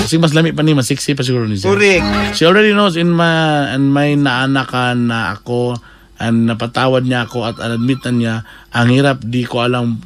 [0.00, 1.68] Kasi mas lami pa ni, mas sexy pa siguro ni siya.
[1.68, 2.04] Correct.
[2.36, 5.76] She already knows in my and may naanakan na ako
[6.22, 8.34] and napatawad niya ako at admit na niya
[8.72, 9.98] ang hirap di ko alam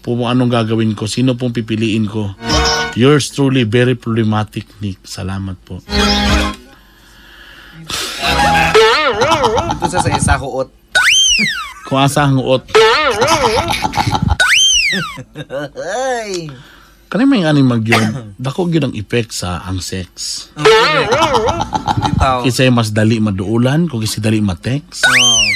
[0.00, 2.36] po anong gagawin ko sino pong pipiliin ko
[2.94, 5.82] yours truly very problematic Nick salamat po
[9.78, 10.68] Ito sa sa isa huot.
[11.84, 12.64] kung asa ang uot
[15.76, 16.48] Ay!
[17.10, 20.50] Kani may ani magyud, dako gyud ang effect sa ang sex.
[20.58, 22.42] Bitaw.
[22.42, 25.06] Kisay mas dali maduulan, kung kisay dali ma-text.
[25.06, 25.46] Oh.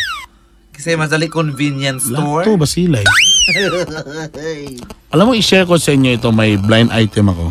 [0.70, 2.46] Kasi mas dali convenience store.
[2.46, 3.10] Lato ba sila eh?
[5.14, 7.50] Alam mo, i-share ko sa inyo ito, may blind item ako.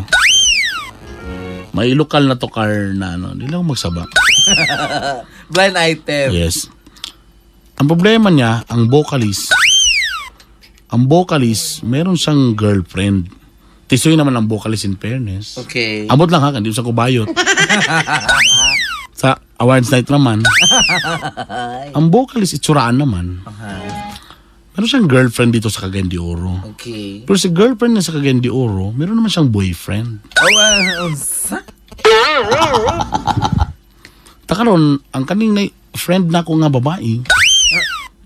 [1.78, 4.02] May lokal na to car na ano, hindi lang magsaba.
[5.54, 6.34] Blind item.
[6.34, 6.66] Yes.
[7.78, 9.54] Ang problema niya, ang vocalist,
[10.90, 13.30] ang vocalist, meron siyang girlfriend.
[13.86, 15.54] Tisoy naman ang vocalist in fairness.
[15.54, 16.10] Okay.
[16.10, 17.30] Abot lang ha, hindi sa kubayot.
[19.22, 20.42] sa awards night naman,
[21.94, 23.38] ang vocalist itsuraan naman.
[24.78, 26.62] Meron siyang girlfriend dito sa Cagayan de Oro.
[26.78, 27.26] Okay.
[27.26, 30.22] Pero si girlfriend niya sa Cagayan de Oro, meron naman siyang boyfriend.
[30.38, 31.62] Oh, uh?
[34.46, 35.66] Takaron, ang kaning na
[35.98, 37.26] friend na ko nga babae,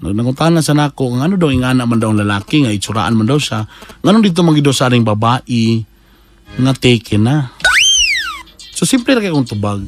[0.03, 3.24] Nagnanguntahan na sa nako, ang ano daw, ingana man daw ang lalaki, nga itsuraan man
[3.24, 3.62] daw siya.
[4.03, 5.78] Nganon dito magido sa aring babae,
[6.59, 7.55] nga taken na.
[8.74, 9.86] So, simple na kayo tubag.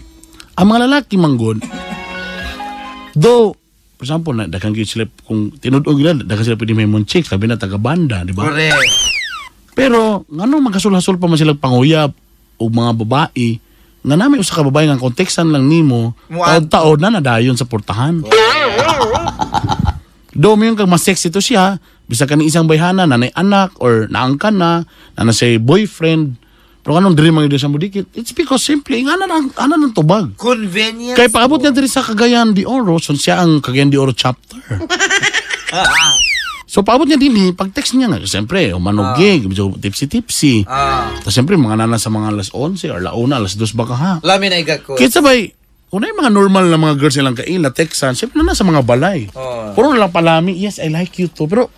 [0.55, 1.59] Ang mga lalaki manggod,
[3.19, 3.59] though,
[4.05, 7.57] for example, na, kayo sila, kung tinudog nila, dagang sila pwede may munchik, sabi na
[7.57, 8.53] taga-banda, di ba?
[8.53, 8.85] Correct.
[9.73, 12.13] Pero, ngano magkasul-hasol pa man sila panguyab
[12.61, 13.57] o mga babae,
[14.05, 18.21] nga namin usa ka babae nga konteksan lang nimo, taod-taod na nadayon sa portahan.
[20.37, 23.73] Do mo yung kag mas sexy to siya, bisa ka ni isang bayhana, nanay anak,
[23.81, 24.85] or naangkan na,
[25.17, 26.37] na say boyfriend,
[26.85, 28.13] pero anong diri mga sa mudikit?
[28.13, 30.37] It's because simply, nga na ang ana ng tubag.
[30.37, 34.13] Convenience Kaya paabot niya diri sa Cagayan de Oro, so siya ang Cagayan de Oro
[34.13, 34.61] chapter.
[36.69, 40.69] so paabot niya din, eh, pag text niya nga, siyempre, umanogig, medyo tipsy-tipsy.
[40.69, 41.09] Ah.
[41.25, 44.13] Tapos siyempre, mga nana sa mga alas 11 or launa, alas 2 baka ha.
[44.21, 45.01] Lamin na iga ko.
[45.01, 45.57] Kaya sabay,
[45.89, 48.85] kung na yung mga normal na mga girls nilang kaila, textan, siyempre na nasa mga
[48.85, 49.33] balay.
[49.33, 49.73] Oh.
[49.73, 51.49] Puro na lang palami, yes, I like you too.
[51.49, 51.73] Pero,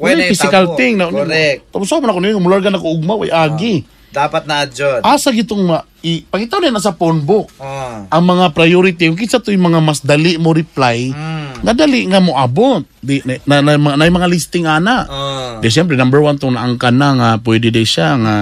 [0.00, 0.76] Wala yung physical tabo.
[0.80, 0.96] thing.
[0.96, 1.72] Na, Correct.
[1.72, 3.84] Tapos ako na ko nyo, mulargan ako ugma, way agi.
[4.10, 5.04] Dapat na adjud.
[5.04, 8.06] Asa gitong ma, i, pagkitaw na sa phone book, Oh.
[8.08, 11.66] ang mga priority, yung kitsa to yung mga mas dali mo reply, Mm.
[11.66, 12.80] nga dali nga mo abot.
[13.02, 15.04] Di, na, na, na, na, na, yung mga listing ana.
[15.04, 15.58] Oh.
[15.60, 18.36] Di siyempre, number one tong naangkan na nga, pwede di siya nga,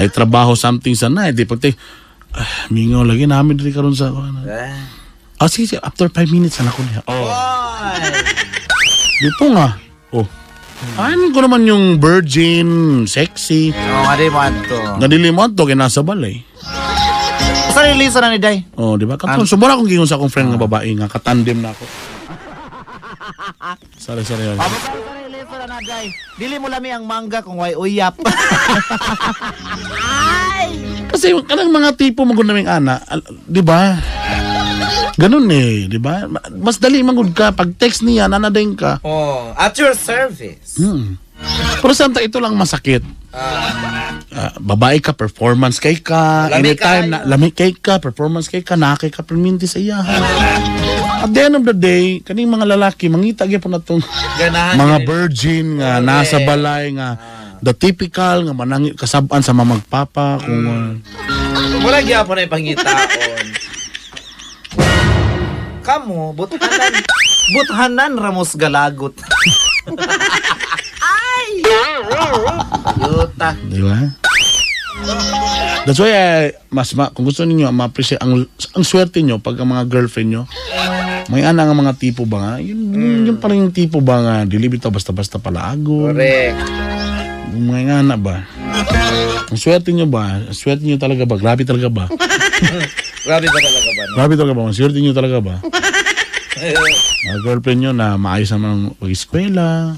[0.00, 1.34] ay trabaho something sa na.
[1.34, 1.60] Di pag
[2.34, 4.40] ah, mingaw lagi namin dili karon sa, ano.
[4.46, 5.04] Ah.
[5.36, 7.00] Ah, sige, sige, after 5 minutes na ako niya.
[7.10, 7.28] Oh.
[9.20, 9.68] Dito nga.
[10.14, 10.26] Oh.
[10.94, 13.74] Ano ko naman yung virgin, sexy.
[13.74, 14.78] Oh, nga di mo adto.
[15.00, 16.40] Nga dili mo to, kaya nasa balay.
[17.74, 18.62] Sa release na ni Day.
[18.78, 19.18] Oh, di ba?
[19.18, 21.84] Katong, sumura akong gingon sa akong friend nga babae nga, katandem na ako.
[23.98, 24.46] sorry, sorry.
[24.46, 24.60] sorry.
[24.62, 26.06] Amo sa release na na Day.
[26.38, 28.14] Dili mo lami ang mangga kung way uyap.
[31.10, 33.98] Kasi kanang mga tipo mo naming ana, al- di ba?
[35.14, 36.26] Ganun eh, di ba?
[36.26, 38.98] Ma- Mas dali magud ka pag text niya nanadayin ka.
[39.02, 40.78] oh, at your service.
[40.78, 41.18] Hmm.
[41.82, 43.02] Pero santa ito lang masakit.
[43.34, 44.14] Ah.
[44.34, 47.12] Ah, babae ka, performance kay ka, Lami anytime kayo.
[47.12, 50.02] na lami kay ka, performance kay ka, na kay ka perminti sa iya.
[51.22, 53.78] At the end of the day, kaning mga lalaki mangita gyud po na
[54.74, 56.06] mga virgin nga Correct.
[56.06, 57.08] nasa balay nga
[57.62, 60.90] the typical nga manangi kasab-an sa mga magpapa kung uh,
[61.82, 62.98] Wala gyapon ay pangitaon.
[65.84, 67.04] Kamo, buthanan.
[67.52, 69.12] Buthanan ramos galagot.
[71.04, 71.60] Ay!
[73.04, 73.52] Yuta.
[73.68, 73.96] Di ba?
[75.84, 79.68] That's why eh, mas ma, kung gusto niyo ma-appreciate ang ang swerte niyo pag ang
[79.68, 80.42] mga girlfriend niyo
[81.28, 84.34] may ana nga mga tipo ba nga yun, yun, yun pala yung tipo ba nga
[84.48, 86.56] dili bitaw basta-basta palaago Correct.
[87.52, 88.48] mga nga na ba
[89.50, 90.42] ang swerte niyo ba?
[90.42, 91.36] Ang swerte niyo talaga ba?
[91.38, 92.04] Grabe talaga ba?
[93.26, 93.92] Grabe talaga ba?
[94.04, 94.14] No?
[94.20, 94.62] grabe talaga ba?
[94.68, 95.54] Ang swerte niyo talaga ba?
[97.24, 99.96] Mga girlfriend niyo na maayos naman ang pag-eskwela.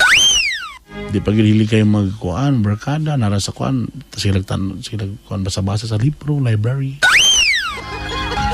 [1.11, 3.91] Di pag hili kayo magkuan barkada nara sa kuan.
[4.15, 7.03] Sila tan sila kuan basa-basa sa libro library.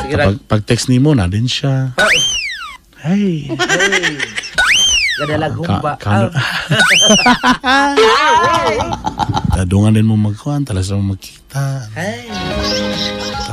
[0.03, 0.33] Sige ra.
[0.33, 1.93] pag, pag text nimo na din siya.
[3.03, 3.51] Hey
[5.23, 5.95] Gadala gumba.
[6.03, 6.27] ka,
[9.55, 11.87] Tadungan din mo magkuhan, talas mo magkita.
[11.95, 12.27] Ay.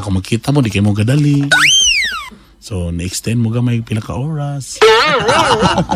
[0.02, 1.46] Ako magkita mo, di kayo mo gadali.
[2.58, 4.82] So, na-extend mo gamay pila ka oras.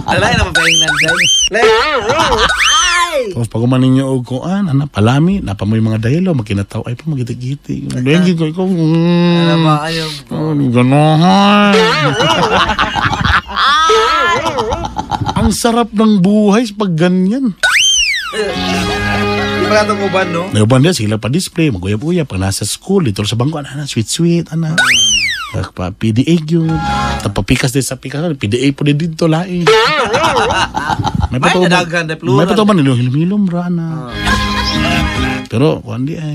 [0.05, 1.19] Alay na mapahingnan dyan.
[3.33, 6.97] Tapos pag umanin nyo og kuan, ana, palami, napa mo yung mga daylo, makinataw, ay
[6.97, 7.85] pa magiti-giti.
[7.89, 9.85] Dahil ko, ikaw, Ano ba
[10.33, 11.73] oh, gano'n.
[15.33, 17.55] Ang sarap ng buhay pag ganyan.
[18.33, 20.49] Di ba katong uban, no?
[20.51, 24.73] Nauban din sila pa display, maguyap-uyap pag nasa school, dito sa bangko, ana, sweet-sweet, ana.
[25.77, 26.65] Pa PDA yun.
[27.21, 29.61] Tapapikas din sa pikas, PDA po din dito lai.
[31.29, 32.41] May na plural.
[32.41, 34.09] May pataw ba nilo hilom ra na.
[35.53, 36.33] Pero, kuhan di ay.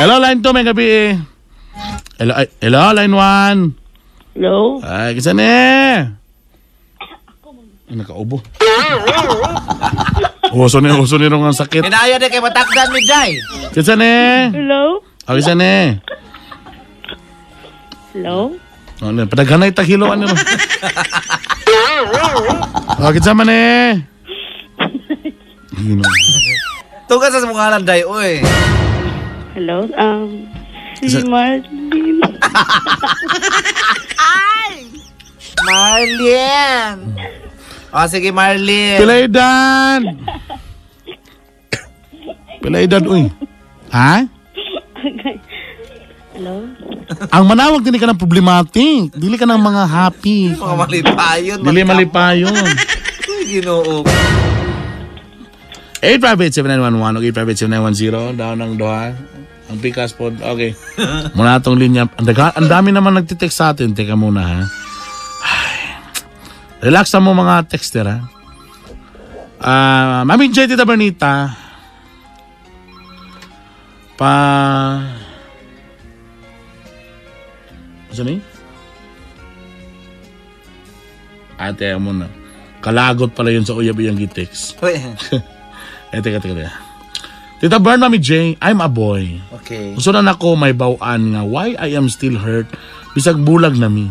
[0.00, 1.12] Hello, line 2, may gabi eh.
[2.16, 4.32] Hello, ay, hello, line 1.
[4.40, 4.80] Hello?
[4.80, 5.44] Ay, kisa ni?
[7.88, 8.42] Ay, nakaubo.
[10.48, 11.84] Uso ni, uso ni rong ang sakit.
[11.84, 13.36] Inaya na kay matakdan mi Jai.
[13.72, 14.48] Kisa ni?
[14.52, 15.04] Hello?
[15.28, 16.00] O, kisa ni?
[18.16, 18.56] Hello?
[19.04, 20.28] O, na, padaghanay taghiloan nyo.
[22.96, 24.00] O, kisa man eh.
[25.76, 26.04] Hino.
[27.08, 28.40] Tugas sa mga landay, oy.
[29.52, 29.84] Hello?
[29.96, 30.48] Um,
[30.96, 32.24] si Isa- Marlene.
[35.64, 37.47] Marlene.
[37.88, 39.00] O, sige, Marlene.
[39.00, 40.00] Pilaydan!
[42.60, 43.32] Pilaydan, uy.
[43.88, 44.28] Ha?
[46.36, 46.68] Hello?
[47.32, 49.08] Ang manawag din ka ng problematic.
[49.16, 50.52] Dili ka ng mga happy.
[50.52, 51.58] Mga malipayon.
[51.64, 52.64] Dili malipayon.
[53.50, 54.04] Ginoo.
[56.04, 57.20] 858-7911 o
[58.36, 59.16] 858-7910 down ng doha.
[59.72, 60.28] Ang pikas po.
[60.28, 60.76] Okay.
[61.32, 62.04] Muna itong linya.
[62.20, 63.96] Ang, ang dami naman nagtitext sa atin.
[63.96, 64.60] Teka muna ha.
[66.78, 68.18] Relax na mo mga texter ha.
[69.58, 70.70] Ah, Mami J.
[70.70, 71.50] Tita Bernita.
[74.14, 74.32] Pa...
[78.18, 78.42] Ni?
[81.54, 82.26] Ate, mo na.
[82.82, 84.78] Kalagot pala yun sa uyab-uyang gitext.
[84.82, 84.98] Uy.
[86.08, 86.72] Eh, teka, teka, teka.
[87.60, 89.36] Tita Bern, Mami J, I'm a boy.
[89.60, 89.92] Okay.
[89.92, 92.64] Gusto na nako may bawaan nga why I am still hurt
[93.12, 94.08] bisag bulag na mi.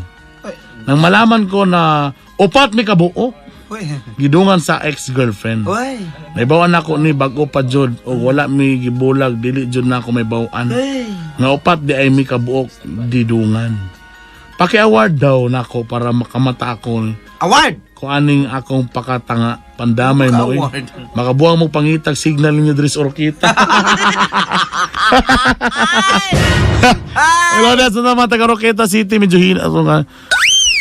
[0.86, 3.33] Nang malaman ko na upat mi kabuo
[4.21, 5.67] gidungan sa ex-girlfriend.
[5.67, 5.99] Uy.
[6.39, 10.15] May bawaan ako ni bago pa jud o wala mi gibulag dili jud na ako
[10.15, 10.71] may bawaan.
[10.71, 11.03] Uy.
[11.35, 12.71] Nga upat di ay mi kabuok
[13.11, 13.75] didungan.
[14.55, 17.77] Paki-award daw nako para makamata ako Award.
[17.93, 20.81] kung aning akong pakatanga pandamay mo eh.
[21.13, 23.53] Makabuang mo pangitag signal ninyo Dris Orquita.
[27.57, 29.17] Hello, that's na mga taga Roqueta City.
[29.17, 29.65] Medyo hina.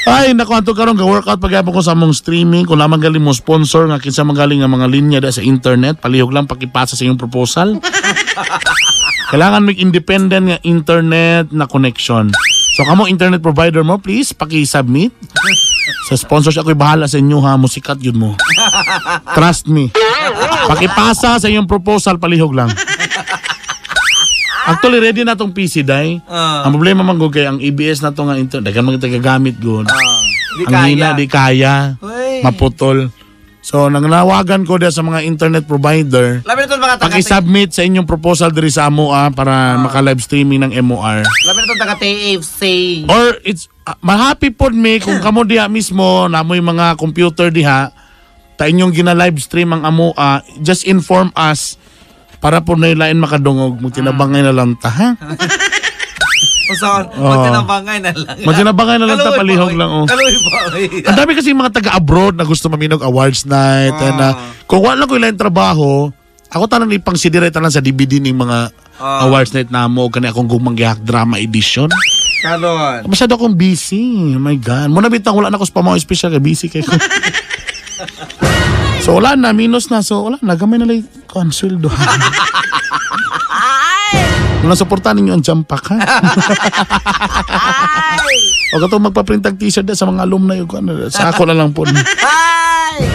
[0.06, 2.62] Ay, naku, anto karon ga-workout pag ko sa mong streaming.
[2.62, 6.30] Kung lamang galing mo sponsor nga kinsa magaling nga mga linya da sa internet, palihog
[6.30, 7.74] lang pakipasa sa iyong proposal.
[9.34, 12.30] Kailangan may independent nga internet na connection.
[12.78, 15.10] So kamo internet provider mo, please paki-submit.
[16.06, 18.30] Sa sponsors ako'y bahala sa inyo ha, musikat yun mo.
[19.36, 19.90] Trust me.
[20.70, 22.70] Pakipasa sa iyong proposal, palihog lang.
[24.66, 26.18] Actually, ready na tong PC, Day.
[26.26, 26.66] Ah.
[26.66, 29.86] Ang problema man ko kay ang EBS na to nga internet, dagan mga tagagamit gud.
[29.86, 30.20] Ah.
[30.58, 30.86] Di ang kaya.
[30.90, 31.74] hina, di kaya.
[32.02, 32.42] Uy.
[32.42, 33.12] Maputol.
[33.66, 36.38] So, nangnawagan ko dia sa mga internet provider.
[36.46, 40.62] Labi na itong mga taga Paki-submit sa inyong proposal diri sa MOA para maka-live streaming
[40.62, 41.26] ng MOR.
[41.26, 42.62] Labi na itong taga TFC.
[43.10, 47.90] Or it's uh, mahappy pod me kung kamo diha mismo namoy mga computer diha
[48.54, 51.74] ta inyong gina-live stream ang MOA, just inform us
[52.38, 55.08] para po na lain makadungog mo tinabangay na lang ta ha.
[56.66, 57.06] O saan?
[57.14, 58.42] Magtinabangay na lang.
[58.42, 60.02] Magtinabangay na lang ta, palihog lang, oh.
[60.02, 60.86] Kaluoy pa, oy.
[60.98, 63.94] Ang dami kasi mga taga-abroad na gusto maminog awards night.
[63.94, 64.34] And, uh,
[64.66, 66.10] kung wala ko ilang trabaho,
[66.50, 68.58] ako tanang ipang sidiray tanan sa DVD ng mga
[68.96, 69.28] Ah.
[69.28, 71.86] awards night na mo kani akong gumanggihak drama edition.
[72.42, 73.04] Karon.
[73.06, 74.34] Masyado akong busy.
[74.34, 74.88] Oh my God.
[74.88, 76.96] Muna bitang wala na ako sa pamaw special kay busy kay ko.
[79.06, 80.02] so wala na, minus na.
[80.02, 81.86] So wala na, gamay na lang ang sweldo.
[84.66, 85.98] Muna supportan ninyo ang jump pack ha.
[88.74, 91.86] o kato magpa-print tag t-shirt na sa mga alumni ano, sa ako na lang po.
[91.86, 93.06] Ay!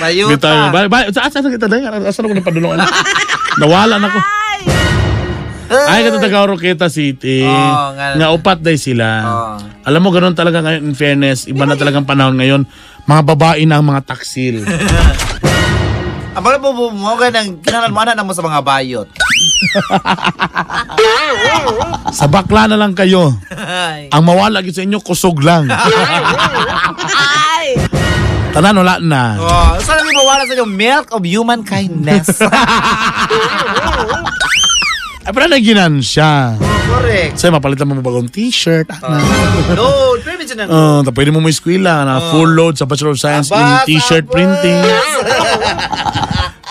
[0.00, 0.32] Bayuta.
[0.32, 0.72] Bitaw.
[0.72, 1.84] Ba, ba, sa asa kita dai?
[1.84, 2.78] Asa na ko napadulungan?
[3.60, 4.18] Nawala na ko.
[5.66, 7.42] Ay, kato taga Roqueta City.
[7.42, 8.14] Oo, nga.
[8.14, 9.06] nga upat day sila.
[9.26, 9.54] Oo.
[9.82, 12.62] Alam mo, ganun talaga ngayon, in fairness, iba na talagang panahon ngayon.
[13.06, 14.62] Mga babae na ang mga taksil.
[16.36, 19.08] Ang mga po mo ganang kinalmanan na mo sa mga bayot.
[22.12, 23.32] Sa bakla na lang kayo.
[23.56, 24.12] Ay.
[24.12, 25.64] Ang mawala sa inyo, kusog lang.
[27.16, 27.80] Ay!
[28.52, 29.40] Tanan, wala na.
[29.40, 30.68] Oh, saan namin mawala sa inyo?
[30.68, 32.36] Milk of human kindness.
[35.26, 36.54] Ay, pero naginan siya.
[36.86, 37.34] Correct.
[37.34, 38.86] Sa'yo, mapalitan mo mo bagong t-shirt.
[39.02, 39.18] Ah,
[39.74, 40.22] Load.
[40.22, 40.70] Pwede siya ng...
[40.70, 44.30] Uh, pwede mo mo eskwela na full load sa Bachelor of Science in Aba, t-shirt
[44.30, 44.34] sabos!
[44.38, 44.78] printing.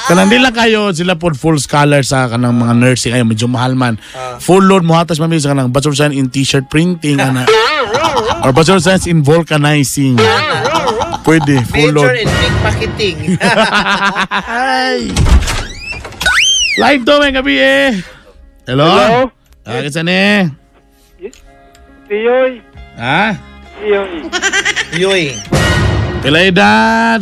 [0.08, 3.12] Kanang di lang kayo, sila po full scholar sa kanang mga nursing.
[3.12, 4.00] Ay, medyo mahal man.
[4.40, 7.20] Full load mo hatas mami sa kanang Bachelor of Science in t-shirt printing.
[7.20, 7.44] Ana.
[8.40, 10.16] Or Bachelor of Science in vulcanizing.
[11.28, 12.24] Pwede, full Major load.
[12.24, 13.18] in big packeting.
[14.48, 15.12] Ay!
[16.80, 18.15] Live to, may gabi eh.
[18.66, 18.90] Hello?
[18.90, 19.30] Hello?
[19.62, 20.50] Ah, kasi ni?
[22.10, 22.66] Piyoy.
[22.98, 23.38] Ha?
[23.78, 24.26] Piyoy.
[24.98, 25.24] Yoy.
[26.26, 27.22] Pila edad?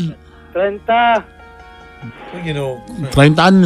[0.56, 1.20] 30.
[2.48, 2.80] You know,
[3.12, 3.60] 30 anyos